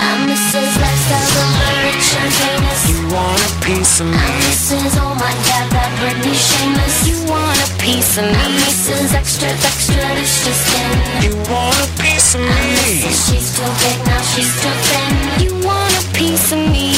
[0.00, 0.72] I'm Mrs.
[0.80, 2.80] Lifestyle, the rich and famous.
[2.90, 4.16] You want a piece of me?
[4.16, 4.92] I'm Mrs.
[4.96, 6.96] Oh my God, that Britney Shameless.
[7.08, 8.32] You want a piece of me?
[8.32, 9.12] I'm Mrs.
[9.14, 10.92] Extra, extra, extra skin.
[11.24, 12.48] You want a piece of I'm?
[12.48, 13.28] Mrs.
[13.28, 15.12] She's too big, now she's too thin.
[15.44, 16.96] You want a piece of me?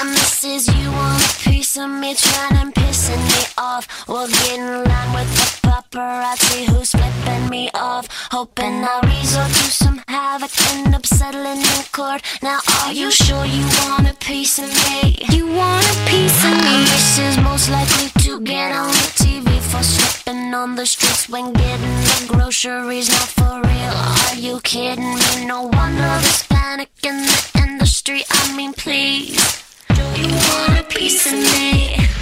[0.00, 0.62] I'm Mrs.
[0.80, 2.74] You want a piece of me, trying and
[3.08, 4.08] pissing me off.
[4.08, 8.08] We'll get in line with the paparazzi who's flipping me off.
[8.30, 12.22] Hoping I'll resort to some havoc, end up settling in court.
[12.42, 15.16] Now, are you sure you want a piece of me?
[15.30, 16.76] You want a piece of me?
[16.92, 21.52] This is Most likely to get on the TV for slipping on the streets when
[21.52, 23.08] getting the groceries.
[23.08, 25.46] Not for real, are you kidding me?
[25.46, 28.22] No wonder there's panic in the industry.
[28.30, 29.64] I mean, please.
[29.94, 32.17] Do you want a piece of me?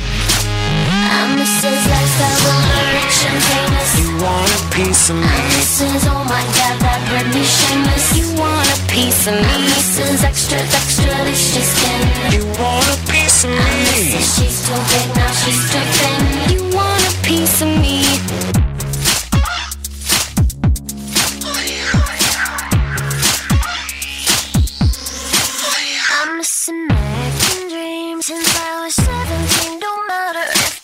[1.16, 1.80] I'm Mrs.
[1.88, 3.90] Lifestyle, the rich and famous.
[4.01, 5.24] You want a piece of me?
[5.24, 6.05] I'm Mrs.
[6.12, 8.06] Oh my God, that Britney Shameless.
[8.20, 9.48] You want a piece of me?
[9.48, 10.24] I'm Mrs.
[10.28, 12.01] Extra, extra, delicious skin.
[12.36, 14.12] You want a piece of me I'm?
[14.12, 14.28] Mrs.
[14.36, 16.20] She's too big, now she's too thin.
[16.52, 18.76] You want a piece of me?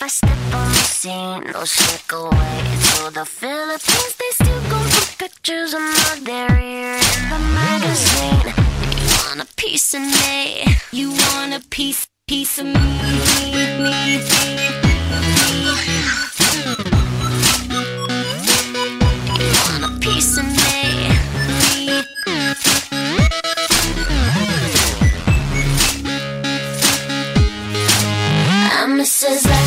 [0.05, 4.17] I step on the scene or sneak away to the Philippines.
[4.19, 8.53] They still gon' put pictures of my derriere in the magazine.
[8.99, 10.65] You want a piece of me?
[10.91, 12.73] You want a piece, piece of me?
[12.73, 12.83] You
[19.69, 21.13] want a piece of me?
[28.75, 29.62] I'm Mrs.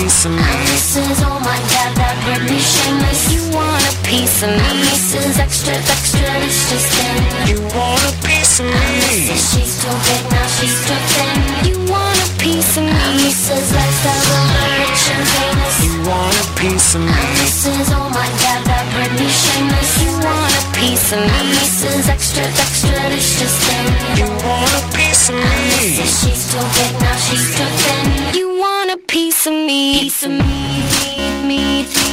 [0.00, 0.42] piece of me?
[0.42, 1.18] Mrs.
[1.26, 3.22] Oh my God, that Britney Shameless.
[3.34, 4.62] You want a piece of me?
[4.62, 5.38] I'm Mrs.
[5.38, 7.18] Extra, extra, extra skin.
[7.50, 9.34] You want a piece of me?
[9.34, 11.38] She's too big, now she's too thin.
[11.68, 12.90] You want a piece of me?
[12.90, 13.72] I'm Mrs.
[13.74, 15.76] Lifestyle, the rich and famous.
[15.84, 17.12] You want a piece of me?
[17.40, 17.88] Mrs.
[17.94, 19.92] Oh my God, that Britney Shameless.
[20.02, 21.28] You want a piece of me?
[21.28, 22.08] I'm Mrs.
[22.08, 23.86] Extra, extra, extra skin.
[24.20, 25.52] You want a piece of me?
[25.96, 26.12] Mrs.
[26.20, 28.34] She's too big, now she's too thin.
[28.34, 30.00] You want a piece of me?
[30.00, 32.07] Piece of me, me, me, me.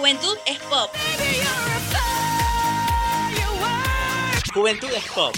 [0.00, 0.90] Juventud es pop.
[4.54, 5.34] Juventud es pop.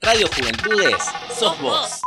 [0.00, 1.04] Radio Juventudes,
[1.38, 1.97] sos vos.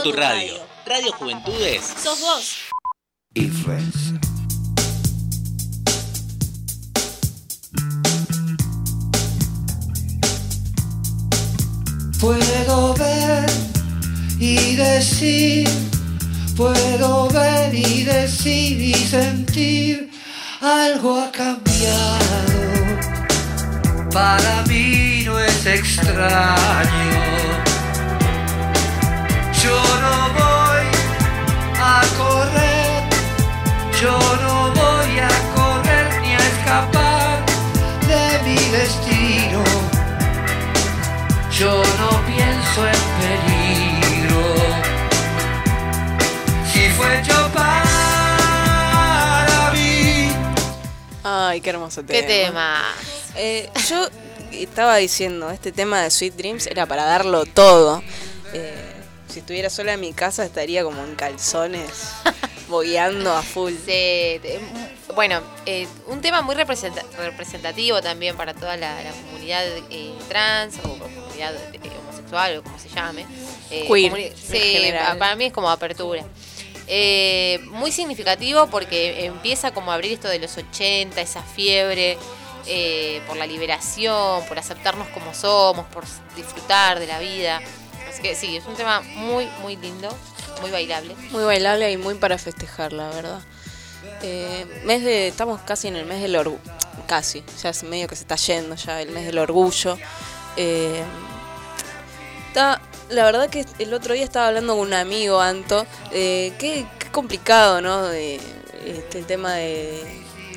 [0.00, 0.54] Tu radio.
[0.86, 1.94] Radio Juventudes.
[2.02, 2.56] Sos vos.
[12.18, 13.50] Puedo ver
[14.38, 15.68] y decir,
[16.56, 20.10] puedo ver y decir y sentir,
[20.62, 22.22] algo ha cambiado.
[24.10, 27.51] Para mí no es extraño.
[29.62, 30.86] Yo no voy
[31.78, 33.02] a correr,
[34.00, 37.44] yo no voy a correr ni a escapar
[38.08, 39.62] de mi destino.
[41.56, 44.42] Yo no pienso en peligro.
[46.72, 48.10] Si fue hecho para
[49.72, 50.32] mí.
[51.22, 52.20] Ay, qué hermoso tema.
[52.20, 52.82] ¿Qué tema?
[53.36, 54.08] Eh, yo
[54.50, 58.02] estaba diciendo, este tema de Sweet Dreams era para darlo todo.
[58.54, 58.91] Eh,
[59.32, 62.12] si estuviera sola en mi casa estaría como en calzones,
[62.68, 63.72] bogueando a full.
[63.72, 64.60] Sí, de-
[65.14, 70.76] bueno, eh, un tema muy representa- representativo también para toda la, la comunidad eh, trans
[70.78, 73.26] o comunidad eh, homosexual o como se llame.
[73.70, 76.24] Eh, Queer, Sí, para mí es como apertura.
[76.86, 82.18] Eh, muy significativo porque empieza como a abrir esto de los 80, esa fiebre
[82.66, 86.04] eh, por la liberación, por aceptarnos como somos, por
[86.36, 87.60] disfrutar de la vida.
[88.12, 90.14] Así que sí, es un tema muy, muy lindo,
[90.60, 91.14] muy bailable.
[91.30, 93.40] Muy bailable y muy para festejar, la verdad.
[94.22, 96.60] Eh, mes de, estamos casi en el mes del orgullo,
[97.06, 99.96] casi, ya es medio que se está yendo ya el mes del orgullo.
[100.56, 101.02] Eh,
[102.48, 106.84] está, la verdad que el otro día estaba hablando con un amigo, Anto, eh, qué,
[106.98, 108.06] qué complicado, ¿no?
[108.06, 108.40] De,
[108.84, 110.02] este, el tema de,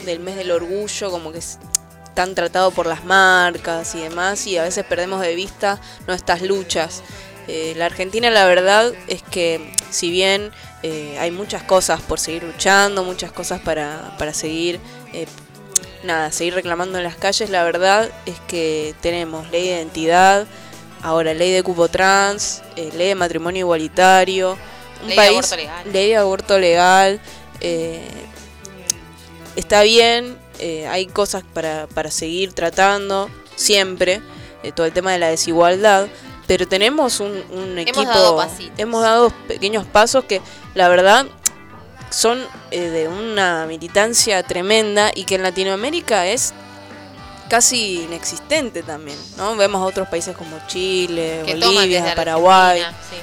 [0.04, 1.58] del mes del orgullo, como que es
[2.16, 7.02] tan tratado por las marcas y demás, y a veces perdemos de vista nuestras luchas.
[7.48, 10.52] Eh, la Argentina la verdad es que si bien
[10.84, 14.80] eh, hay muchas cosas por seguir luchando, muchas cosas para, para seguir,
[15.14, 15.26] eh,
[16.04, 20.46] nada, seguir reclamando en las calles, la verdad es que tenemos ley de identidad,
[21.02, 24.58] ahora ley de cupo trans, eh, ley de matrimonio igualitario,
[25.02, 25.92] un Ley de país, aborto legal.
[25.94, 27.22] ley de aborto legal,
[27.62, 28.08] eh,
[29.56, 30.38] está bien,
[30.90, 34.22] hay cosas para, para seguir tratando, siempre,
[34.76, 36.08] todo el tema de la desigualdad,
[36.48, 38.80] pero tenemos un, un equipo, dado pasitos.
[38.80, 40.42] hemos dado pequeños pasos que
[40.74, 41.26] la verdad
[42.10, 42.40] son
[42.72, 46.54] eh, de una militancia tremenda y que en Latinoamérica es
[47.50, 49.56] casi inexistente también, ¿no?
[49.56, 52.82] Vemos a otros países como Chile, Que Bolivia, Paraguay.
[52.82, 53.18] Sí.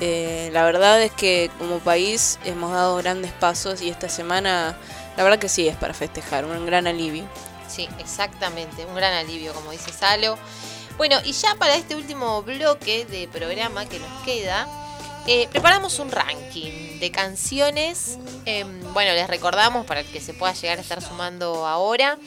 [0.00, 4.76] Eh, la verdad es que como país hemos dado grandes pasos y esta semana
[5.16, 7.24] la verdad que sí es para festejar, un gran alivio.
[7.68, 10.36] Sí, exactamente, un gran alivio, como dice Salo.
[10.96, 14.68] Bueno, y ya para este último bloque de programa que nos queda,
[15.26, 18.18] eh, preparamos un ranking de canciones.
[18.44, 22.18] Em, bueno, les recordamos para que se pueda llegar a estar sumando ahora.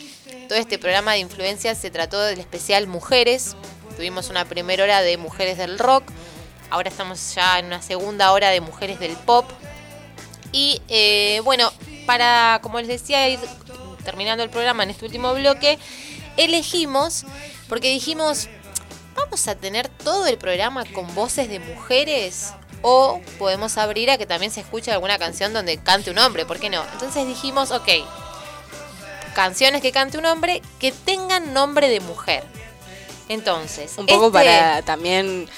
[0.47, 3.55] Todo este programa de influencias se trató del especial Mujeres.
[3.95, 6.03] Tuvimos una primera hora de Mujeres del Rock.
[6.69, 9.45] Ahora estamos ya en una segunda hora de Mujeres del Pop.
[10.51, 11.71] Y eh, bueno,
[12.05, 13.39] para, como les decía, ir
[14.03, 15.79] terminando el programa en este último bloque,
[16.37, 17.25] elegimos,
[17.69, 18.47] porque dijimos,
[19.15, 24.25] vamos a tener todo el programa con voces de mujeres o podemos abrir a que
[24.25, 26.83] también se escuche alguna canción donde cante un hombre, ¿por qué no?
[26.93, 27.87] Entonces dijimos, ok,
[29.33, 32.43] canciones que cante un hombre que tengan nombre de mujer.
[33.27, 35.49] Entonces, Un poco este- para también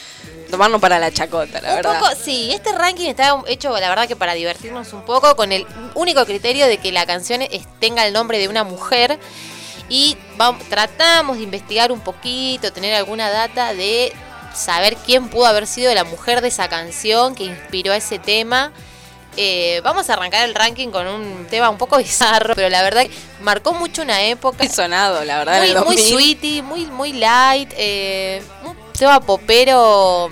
[0.49, 1.99] tomarnos para la chacota, la un verdad.
[1.99, 5.67] poco, sí, este ranking está hecho, la verdad, que para divertirnos un poco, con el
[5.93, 9.19] único criterio de que la canción es- tenga el nombre de una mujer.
[9.89, 14.11] Y vam- tratamos de investigar un poquito, tener alguna data de
[14.53, 18.71] saber quién pudo haber sido la mujer de esa canción que inspiró a ese tema.
[19.39, 23.03] Eh, vamos a arrancar el ranking con un tema un poco bizarro, pero la verdad
[23.03, 23.11] que
[23.41, 24.57] marcó mucho una época.
[24.63, 26.13] Muy sonado, la verdad, en Muy, el muy 2000.
[26.13, 27.71] sweetie, muy, muy light.
[27.77, 30.29] eh, un tema popero.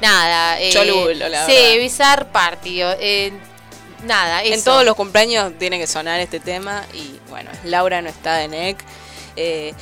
[0.00, 0.60] Nada.
[0.60, 1.78] eh, Cholulo, la Sí, verdad.
[1.82, 2.82] Bizarre Party.
[2.82, 3.32] eh,
[4.04, 4.54] nada, eso.
[4.54, 8.48] En todos los cumpleaños tiene que sonar este tema y bueno, Laura no está de
[8.48, 8.78] NEC.
[9.36, 9.74] Eh,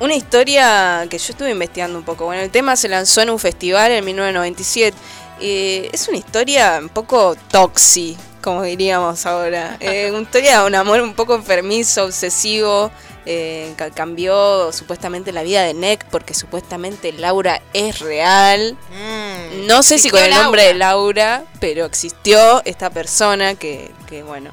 [0.00, 2.24] una historia que yo estuve investigando un poco.
[2.24, 4.96] Bueno, el tema se lanzó en un festival en 1997.
[5.40, 9.76] Eh, es una historia un poco toxi, como diríamos ahora.
[9.80, 12.90] Eh, una historia de un amor un poco enfermizo, obsesivo.
[13.26, 18.76] Eh, ca- cambió supuestamente la vida de NEC porque supuestamente Laura es real.
[18.90, 20.72] Mm, No sé si con el nombre Laura.
[20.72, 24.50] de Laura, pero existió esta persona que, que bueno.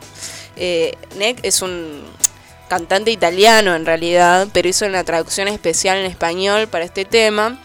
[0.55, 2.03] Eh, Nick es un
[2.69, 7.59] cantante italiano en realidad, pero hizo una traducción especial en español para este tema.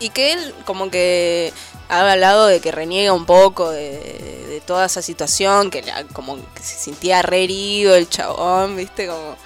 [0.00, 1.52] Y que él como que
[1.88, 6.04] ha hablado de que reniega un poco de, de- de toda esa situación, que la-
[6.12, 9.36] como que se sentía re herido el chabón, viste, como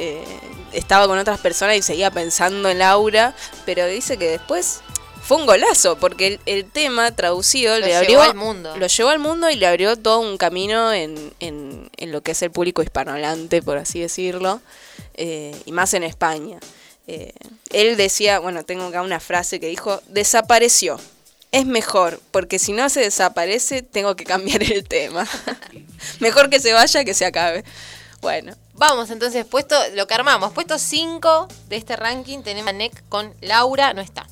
[0.00, 0.24] eh,
[0.72, 3.34] estaba con otras personas y seguía pensando en Laura,
[3.66, 4.80] pero dice que después
[5.22, 8.76] fue un golazo, porque el, el tema traducido Lo le llevó abrió al mundo.
[8.76, 12.32] lo llevó al mundo y le abrió todo un camino en, en- en lo que
[12.32, 14.60] es el público hispanohablante, por así decirlo,
[15.14, 16.58] eh, y más en España.
[17.06, 17.32] Eh,
[17.70, 20.98] él decía, bueno, tengo acá una frase que dijo, desapareció.
[21.52, 25.26] Es mejor, porque si no se desaparece, tengo que cambiar el tema.
[26.20, 27.64] mejor que se vaya que se acabe.
[28.20, 33.06] Bueno, Vamos, entonces, puesto, lo que armamos, puesto 5 de este ranking, tenemos a NEC
[33.10, 34.26] con Laura, no está.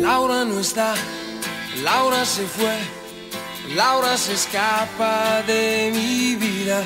[0.00, 0.94] Laura no está,
[1.84, 2.76] Laura se fue,
[3.76, 6.82] Laura se escapa de mi vida.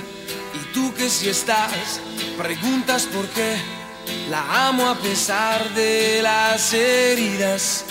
[0.52, 1.98] Y tú que si estás,
[2.36, 3.77] preguntas por qué.
[4.30, 7.86] La amo a pesar de las heridas.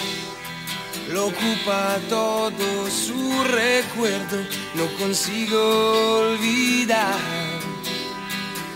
[1.09, 4.45] Lo ocupa todo su recuerdo,
[4.75, 7.17] no consigo olvidar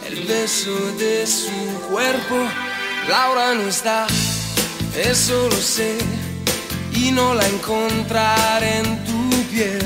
[0.07, 1.51] el beso de su
[1.89, 2.35] cuerpo.
[3.07, 4.07] Laura no está,
[4.95, 5.97] eso lo sé,
[6.93, 9.85] y no la encontraré en tu piel.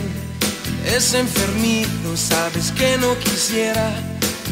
[0.85, 4.14] Es enfermizo, sabes que no quisiera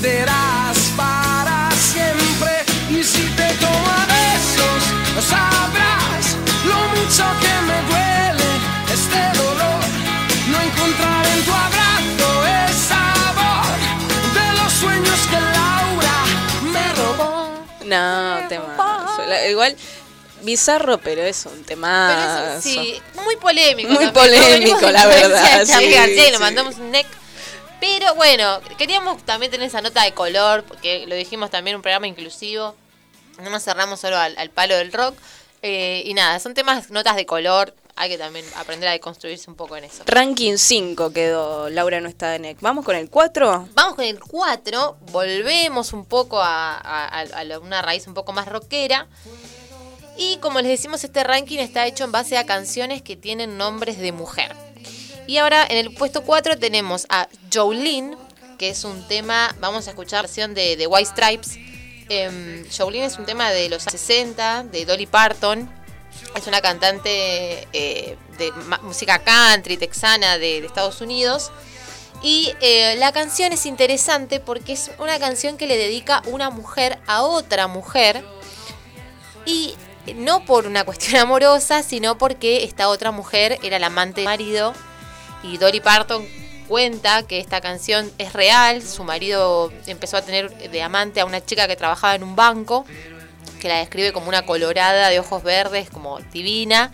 [0.00, 2.64] Perderás para siempre.
[2.90, 4.82] Y si te tomo a besos,
[5.14, 8.50] no sabrás lo mucho que me duele
[8.92, 9.82] este dolor.
[10.48, 13.66] No encontrar en tu abrazo el sabor
[14.34, 16.16] de los sueños que Laura
[16.72, 17.64] me robó.
[17.84, 18.76] no, tema.
[19.48, 19.76] Igual,
[20.42, 22.08] bizarro, pero es un tema.
[22.10, 23.92] Pero eso, sí, muy polémico.
[23.92, 26.38] Muy polémico, la verdad, sí, le sí.
[26.38, 27.06] mandamos un neck.
[27.80, 32.06] Pero bueno, queríamos también tener esa nota de color, porque lo dijimos también, un programa
[32.06, 32.74] inclusivo.
[33.42, 35.14] No nos cerramos solo al, al palo del rock.
[35.62, 37.74] Eh, y nada, son temas, notas de color.
[37.96, 40.04] Hay que también aprender a deconstruirse un poco en eso.
[40.06, 42.58] Ranking 5 quedó Laura no está de NEC.
[42.60, 43.68] ¿Vamos con el 4?
[43.74, 49.06] Vamos con el 4, volvemos un poco a, a- una raíz un poco más rockera.
[50.16, 53.98] Y como les decimos, este ranking está hecho en base a canciones que tienen nombres
[53.98, 54.54] de mujer.
[55.26, 58.16] Y ahora en el puesto 4 tenemos a Jolene,
[58.58, 61.58] que es un tema, vamos a escuchar la versión de, de White Stripes.
[62.08, 65.70] Em, Jolene es un tema de los 60, de Dolly Parton.
[66.36, 68.52] Es una cantante eh, de
[68.82, 71.50] música country, texana de, de Estados Unidos.
[72.22, 76.98] Y eh, la canción es interesante porque es una canción que le dedica una mujer
[77.06, 78.24] a otra mujer.
[79.46, 79.74] Y
[80.14, 84.74] no por una cuestión amorosa, sino porque esta otra mujer era la amante del marido.
[85.42, 86.26] Y Dolly Parton
[86.68, 88.82] cuenta que esta canción es real.
[88.82, 92.84] Su marido empezó a tener de amante a una chica que trabajaba en un banco,
[93.60, 96.92] que la describe como una colorada de ojos verdes, como divina.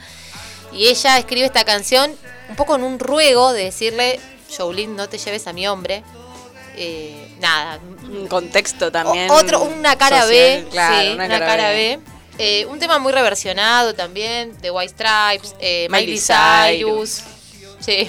[0.72, 2.14] Y ella escribe esta canción
[2.48, 4.20] un poco en un ruego de decirle,
[4.56, 6.02] Jolene, no te lleves a mi hombre.
[6.76, 7.78] Eh, nada.
[8.02, 9.30] Un contexto también.
[9.30, 10.68] O- Otro, una cara social, B.
[10.70, 11.98] claro, sí, una, cara, B.
[12.38, 17.22] Eh, un tema muy reversionado también, de White Stripes, eh, Miley Miley Cyrus.
[17.80, 18.08] Sí.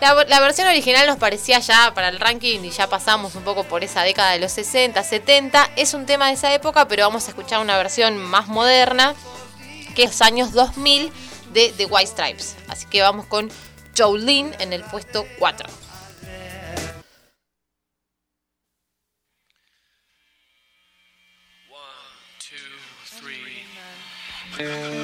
[0.00, 3.82] La, versión original nos parecía ya para el ranking y ya pasamos un poco por
[3.84, 5.70] esa década de los 60, 70.
[5.76, 9.14] Es un tema de esa época, pero vamos a escuchar una versión más moderna,
[9.94, 11.10] que es años 2000
[11.54, 12.56] de The White Stripes.
[12.68, 13.50] Así que vamos con
[13.96, 15.70] Jolene en el puesto 4.
[24.56, 25.03] Jolene,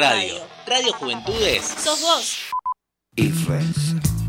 [0.00, 0.40] radio.
[0.66, 1.64] Radio Juventudes.
[1.82, 2.36] Sos vos.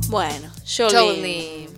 [0.07, 0.99] Bueno, Jolene.
[0.99, 1.69] Jolene.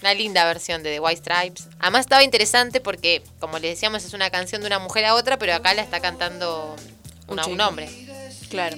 [0.00, 1.68] Una linda versión de The White Stripes.
[1.80, 5.38] Además estaba interesante porque, como les decíamos, es una canción de una mujer a otra,
[5.38, 6.76] pero acá la está cantando
[7.26, 7.90] una- un, hombre.
[8.48, 8.76] Claro.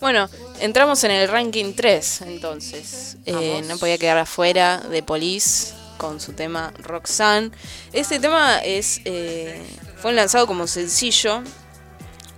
[0.00, 0.30] Bueno,
[0.60, 3.16] entramos en el ranking 3, entonces.
[3.26, 7.50] Eh, no podía quedar afuera de Police con su tema Roxanne.
[7.92, 9.60] Este tema es eh,
[10.00, 11.42] fue lanzado como sencillo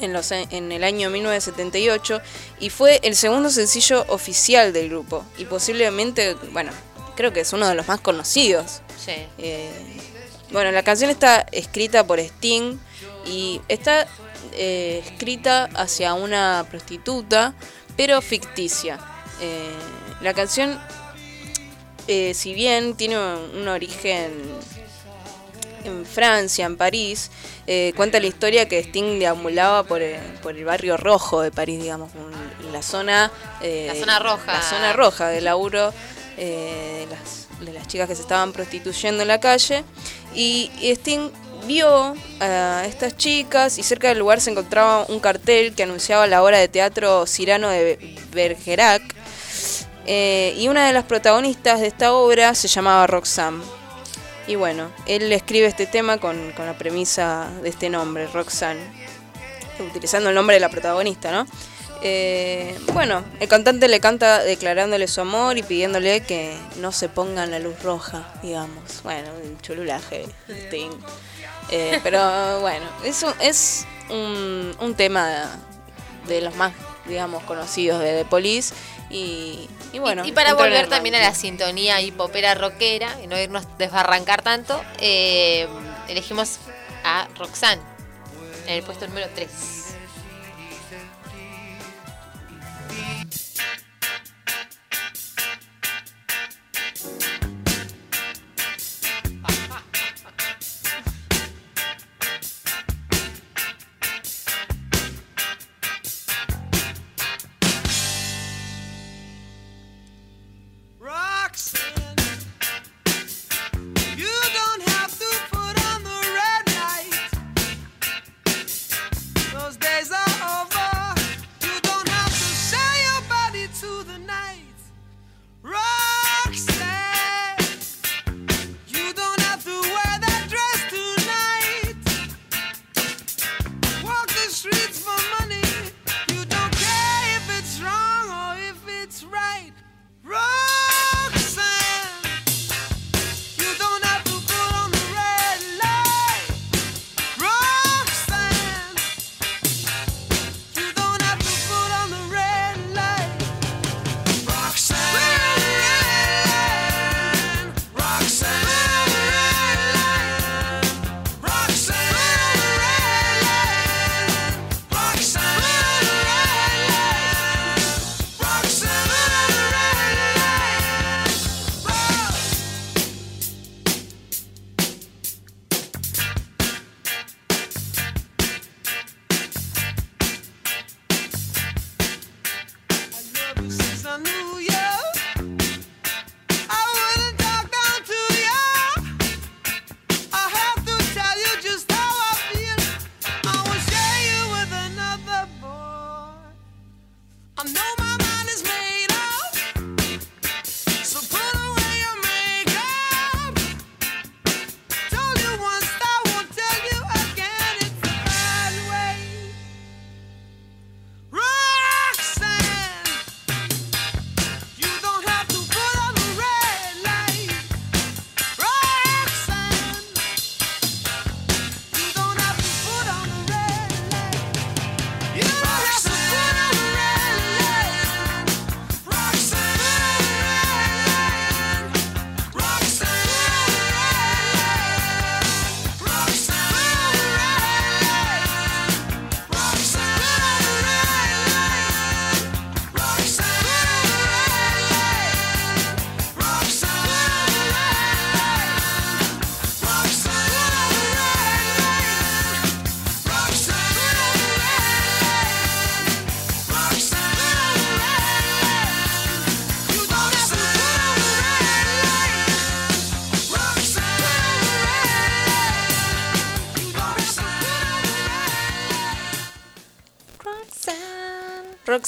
[0.01, 2.20] en, los, en el año 1978
[2.60, 5.24] y fue el segundo sencillo oficial del grupo.
[5.39, 6.72] Y posiblemente, bueno,
[7.16, 8.82] creo que es uno de los más conocidos.
[9.02, 9.12] Sí.
[9.39, 9.70] Eh,
[10.52, 12.77] bueno, la canción está escrita por Sting
[13.27, 14.06] y está
[14.52, 17.55] eh, escrita hacia una prostituta,
[17.97, 18.98] pero ficticia.
[19.40, 19.70] Eh,
[20.22, 20.78] la canción,
[22.09, 24.32] eh, si bien tiene un origen
[25.85, 27.31] en Francia, en París,
[27.66, 31.81] eh, cuenta la historia que Sting deambulaba por el, por el barrio rojo de París,
[31.82, 33.31] digamos, un- la zona...
[33.61, 34.52] eh, La zona roja.
[34.52, 35.93] La zona roja de laburo
[36.36, 39.85] eh, de, las, de las chicas que se estaban prostituyendo en la calle.
[40.35, 41.31] Y, y Sting
[41.66, 46.43] vio a estas chicas y cerca del lugar se encontraba un cartel que anunciaba la
[46.43, 49.02] obra de teatro Cirano de Bergerac.
[50.07, 53.62] Eh, y una de las protagonistas de esta obra se llamaba Roxanne.
[54.51, 58.81] Y bueno, él escribe este tema con, con la premisa de este nombre, Roxanne,
[59.78, 61.47] utilizando el nombre de la protagonista, ¿no?
[62.02, 67.44] Eh, bueno, el cantante le canta declarándole su amor y pidiéndole que no se ponga
[67.44, 69.05] en la luz roja, digamos.
[69.05, 70.98] Bueno, un chululaje, Sting.
[71.70, 75.60] Eh, pero bueno, es un, es un, un tema
[76.27, 76.72] de los más,
[77.06, 78.74] digamos, conocidos de The Police.
[79.10, 80.25] Y, y bueno.
[80.25, 85.69] y para volver también a la sintonía hipopera rockera y no irnos desbarrancar tanto, eh,
[86.09, 86.59] elegimos
[87.05, 87.83] a Roxanne
[88.67, 89.80] en el puesto número 3.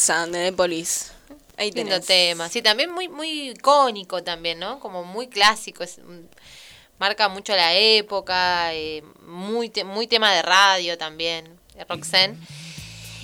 [0.03, 1.07] Roxanne de The Police.
[1.57, 2.07] Ahí Lindo tenés.
[2.07, 2.49] tema.
[2.49, 4.81] Sí, también muy, muy icónico también, ¿no?
[4.81, 5.85] Como muy clásico.
[5.85, 6.01] Es,
[6.99, 8.75] marca mucho la época.
[8.75, 11.45] eh, muy, te- muy tema de radio también.
[11.77, 12.37] de Roxanne.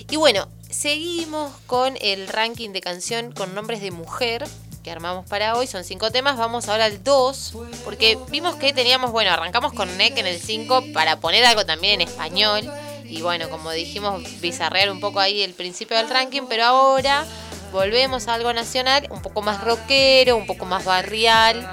[0.09, 4.45] Y bueno, seguimos con el ranking de canción con nombres de mujer
[4.83, 5.67] que armamos para hoy.
[5.67, 6.37] Son cinco temas.
[6.37, 7.53] Vamos ahora al 2.
[7.83, 11.99] Porque vimos que teníamos, bueno, arrancamos con NEC en el 5 para poner algo también
[11.99, 12.71] en español.
[13.09, 16.43] Y bueno, como dijimos, bizarrear un poco ahí el principio del ranking.
[16.47, 17.25] Pero ahora
[17.71, 21.67] volvemos a algo nacional, un poco más rockero, un poco más barrial.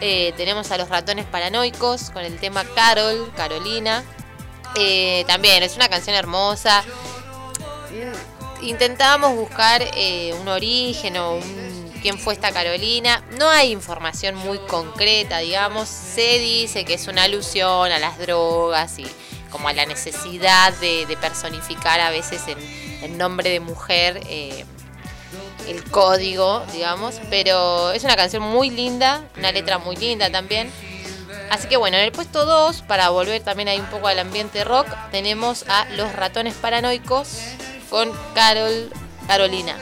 [0.00, 4.04] Eh, tenemos a los ratones paranoicos con el tema Carol, Carolina.
[4.76, 6.84] Eh, también es una canción hermosa.
[8.60, 13.24] Intentábamos buscar eh, un origen o un, quién fue esta Carolina.
[13.38, 15.88] No hay información muy concreta, digamos.
[15.88, 19.06] Se dice que es una alusión a las drogas y
[19.50, 22.58] como a la necesidad de, personificar a veces en,
[23.02, 24.64] en nombre de mujer eh,
[25.68, 27.20] el código, digamos.
[27.30, 30.70] Pero es una canción muy linda, una letra muy linda también.
[31.50, 34.64] Así que bueno, en el puesto 2, para volver también ahí un poco al ambiente
[34.64, 37.38] rock, tenemos a Los Ratones Paranoicos
[37.90, 38.90] con Carol.
[39.26, 39.76] Carolina,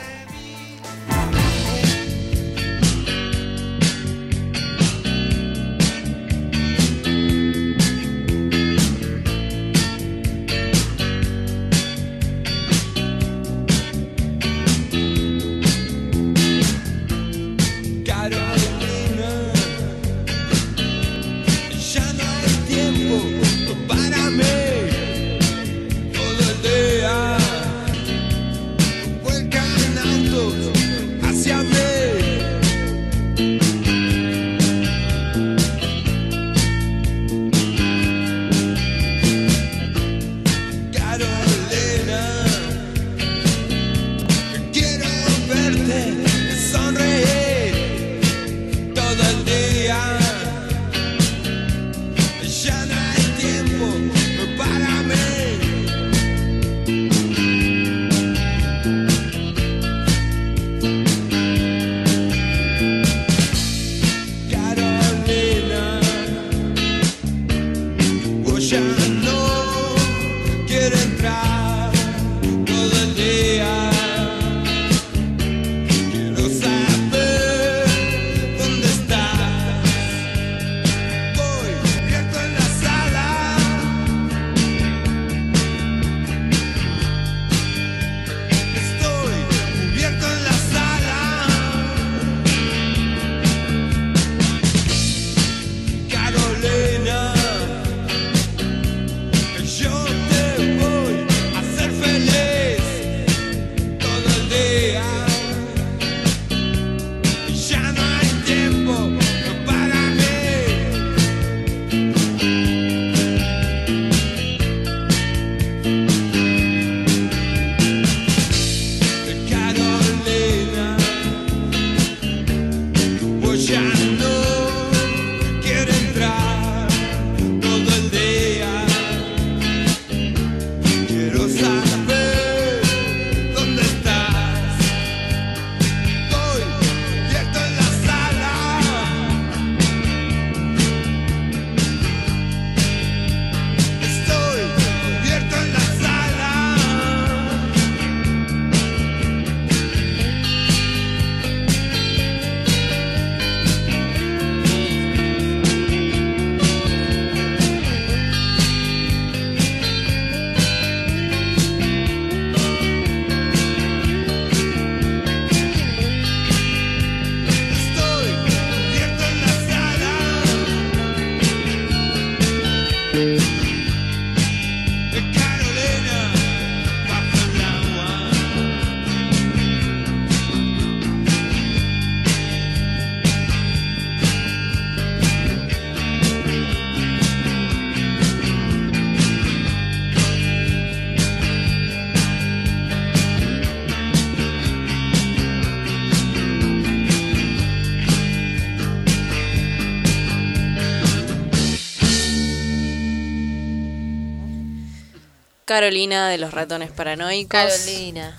[205.74, 207.48] Carolina de los ratones paranoicos.
[207.51, 208.38] Carolina.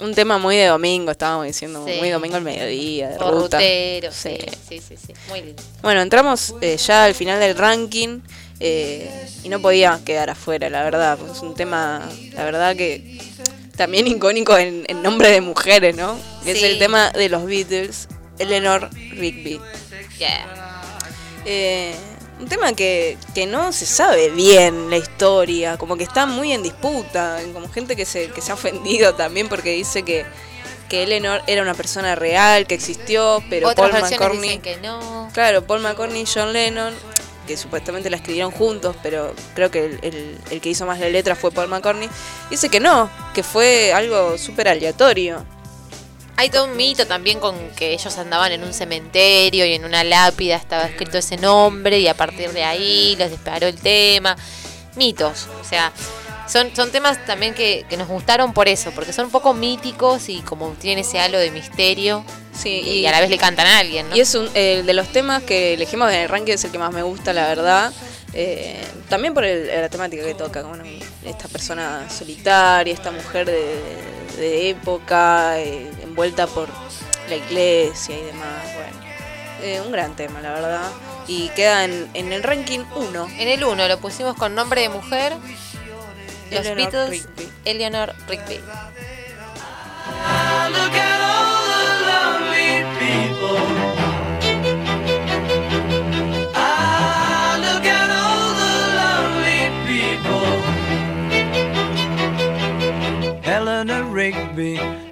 [0.00, 1.94] Un tema muy de domingo, estábamos diciendo, Sí.
[1.98, 3.58] muy domingo al mediodía, de ruta.
[3.58, 4.36] rutero, sí,
[4.68, 5.12] sí, sí, sí.
[5.28, 5.62] Muy lindo.
[5.80, 8.18] Bueno, entramos eh, ya al final del ranking
[8.58, 9.08] eh,
[9.44, 11.18] y no podía quedar afuera, la verdad.
[11.30, 13.20] Es un tema, la verdad que
[13.76, 16.18] también icónico en, en nombre de mujeres, ¿no?
[16.42, 18.08] Que Es el tema de los Beatles,
[18.40, 19.60] Eleanor Rigby.
[20.18, 20.46] Yeah.
[21.44, 21.94] Eh,
[22.42, 26.62] un tema que, que no se sabe bien la historia, como que está muy en
[26.62, 30.26] disputa, como gente que se, que se ha ofendido también porque dice que,
[30.88, 34.40] que Eleanor era una persona real, que existió, pero Otras Paul McCartney...
[34.42, 35.30] dicen que no.
[35.32, 36.92] Claro, Paul McCartney y John Lennon,
[37.46, 41.08] que supuestamente la escribieron juntos, pero creo que el, el- el que hizo más la
[41.08, 42.08] letra fue Paul McCartney,
[42.50, 45.44] dice que no, que fue algo súper aleatorio.
[46.36, 50.02] Hay todo un mito también con que ellos andaban en un cementerio y en una
[50.02, 54.36] lápida estaba escrito ese nombre y a partir de ahí los disparó el tema.
[54.96, 55.92] Mitos, o sea,
[56.48, 60.28] son, son temas también que, que nos gustaron por eso, porque son un poco míticos
[60.28, 63.78] y como tienen ese halo de misterio Sí, y, a la vez le cantan a
[63.78, 64.14] alguien, ¿no?
[64.16, 66.78] Y es un, el de los temas que elegimos en el ranking es el que
[66.78, 67.92] más me gusta, la verdad.
[68.34, 68.78] Eh,
[69.08, 70.84] también por el- la temática que toca, bueno,
[71.24, 73.74] esta persona solitaria, esta mujer de,
[74.36, 76.68] de época, eh, envuelta por
[77.30, 78.62] la iglesia y demás.
[78.74, 78.98] Bueno,
[79.62, 80.90] eh, un gran tema, la verdad.
[81.26, 83.28] Y queda en, en el ranking 1.
[83.38, 85.32] En el 1 lo pusimos con nombre de mujer.
[86.50, 87.48] Los Eleanor Beatles, Rigby.
[87.64, 88.60] Eleanor Rigby.
[90.70, 93.58] Look at all the lonely people.
[96.54, 100.60] Ah, look at all the lonely people.
[103.50, 105.11] Eleanor Rigby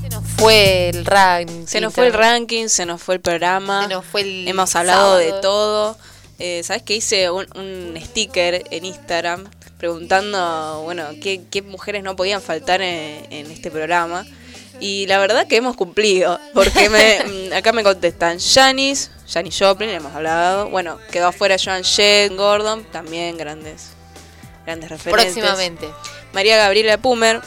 [0.00, 1.66] Se nos fue el ranking.
[1.66, 3.82] Se nos fue el ranking, se nos fue el programa.
[3.82, 5.96] Se nos fue el Hemos hablado de todo.
[6.38, 12.16] Eh, ¿Sabes que hice un, un sticker en Instagram preguntando, bueno, qué, qué mujeres no
[12.16, 14.26] podían faltar en, en este programa?
[14.80, 19.90] Y la verdad que hemos cumplido, porque me, mm, acá me contestan Janis, Janis Joplin,
[19.90, 20.70] hemos hablado.
[20.70, 23.90] Bueno, quedó afuera Joan Jett, Gordon, también grandes,
[24.64, 25.34] grandes referentes.
[25.34, 25.88] Próximamente.
[26.32, 27.42] María Gabriela Pumer,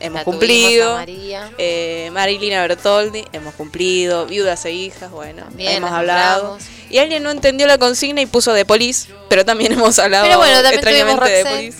[0.00, 0.94] hemos La cumplido.
[0.94, 1.50] María.
[1.58, 4.26] Eh, Marilina Bertoldi, hemos cumplido.
[4.26, 6.42] Viudas e hijas, bueno, También hemos hablado.
[6.48, 6.70] nombramos.
[6.90, 10.38] Y alguien no entendió la consigna y puso de polis, pero también hemos hablado Pero
[10.38, 11.76] bueno, también extrañamente de polis.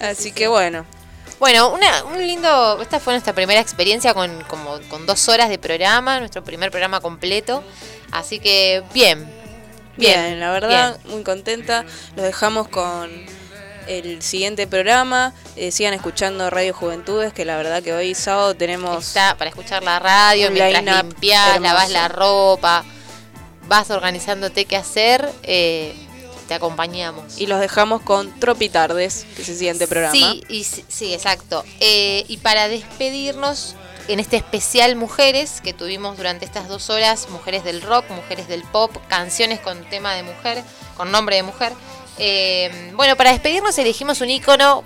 [0.00, 0.84] Así que bueno,
[1.38, 2.80] Bueno, una, un lindo.
[2.80, 7.00] Esta fue nuestra primera experiencia con, como, con dos horas de programa, nuestro primer programa
[7.00, 7.62] completo.
[8.12, 9.26] Así que bien.
[9.96, 11.84] bien, la verdad, muy contenta.
[12.14, 13.10] Los dejamos con
[13.86, 15.32] el siguiente programa.
[15.56, 19.08] Eh, sigan escuchando Radio Juventudes, que la verdad que hoy sábado tenemos...
[19.08, 22.84] Está para escuchar la radio, mientras limpias, lavas la ropa,
[23.68, 25.94] vas organizándote qué hacer, eh,
[26.48, 27.38] te acompañamos.
[27.38, 30.12] Y los dejamos con Tropitardes, que es el siguiente programa.
[30.12, 31.64] Sí, y, sí, sí, exacto.
[31.80, 33.74] Eh, y para despedirnos
[34.08, 38.62] en este especial Mujeres que tuvimos durante estas dos horas, Mujeres del Rock, Mujeres del
[38.62, 40.62] Pop, canciones con tema de mujer,
[40.96, 41.72] con nombre de mujer.
[42.18, 44.84] Eh, bueno, para despedirnos elegimos un icono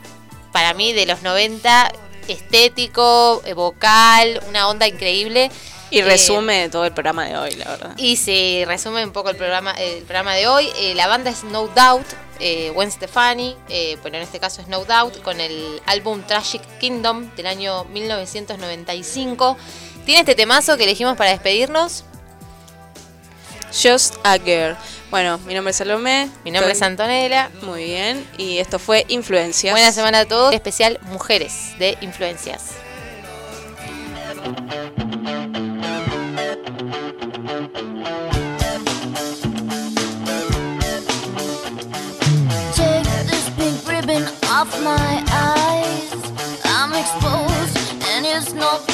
[0.52, 1.92] para mí de los 90,
[2.28, 5.50] estético, eh, vocal, una onda increíble.
[5.92, 7.94] Y Eh, resume todo el programa de hoy, la verdad.
[7.96, 10.68] y se resume un poco el programa, el programa de hoy.
[10.78, 12.06] Eh, la banda es No Doubt,
[12.38, 13.56] eh, Gwen Stefani,
[14.00, 19.56] bueno, en este caso es No Doubt, con el álbum Tragic Kingdom del año 1995.
[20.04, 22.04] Tiene este temazo que elegimos para despedirnos.
[23.72, 24.76] Just a Girl.
[25.10, 26.30] Bueno, mi nombre es Salomé.
[26.44, 27.50] Mi nombre es Antonella.
[27.62, 28.26] Muy bien.
[28.38, 29.72] Y esto fue Influencias.
[29.72, 30.54] Buena semana a todos.
[30.54, 32.70] Especial Mujeres de Influencias.
[42.74, 46.10] Take this pink off my eyes.
[46.64, 47.76] I'm exposed
[48.14, 48.89] and it's not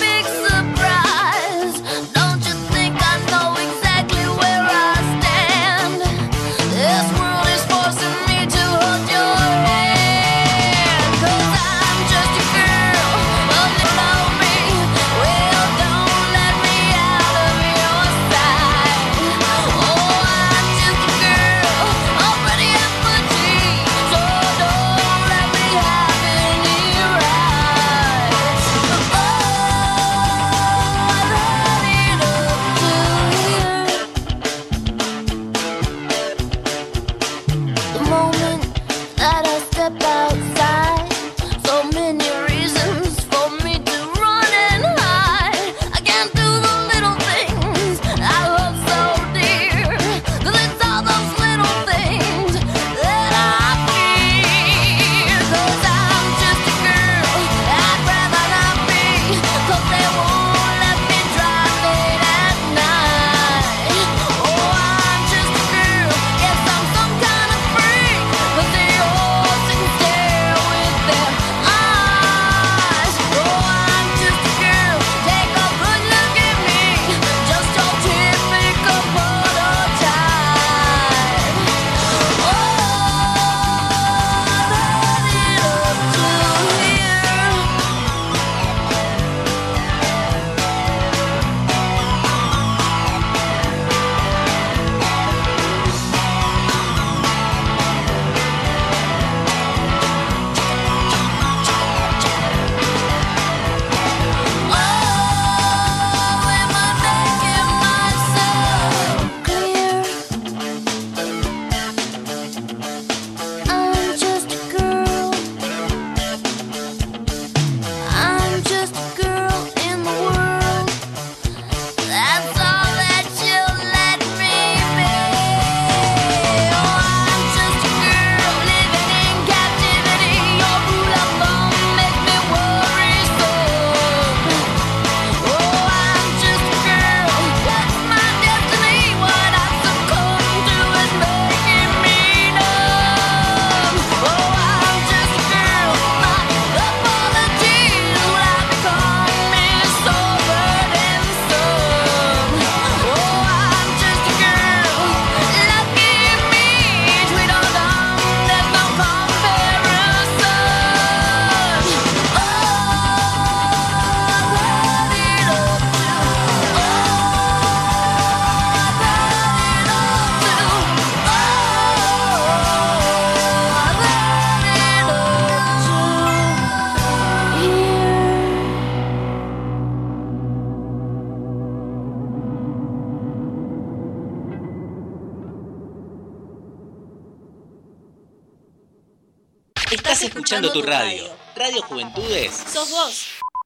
[190.57, 191.26] escuchando tu radio.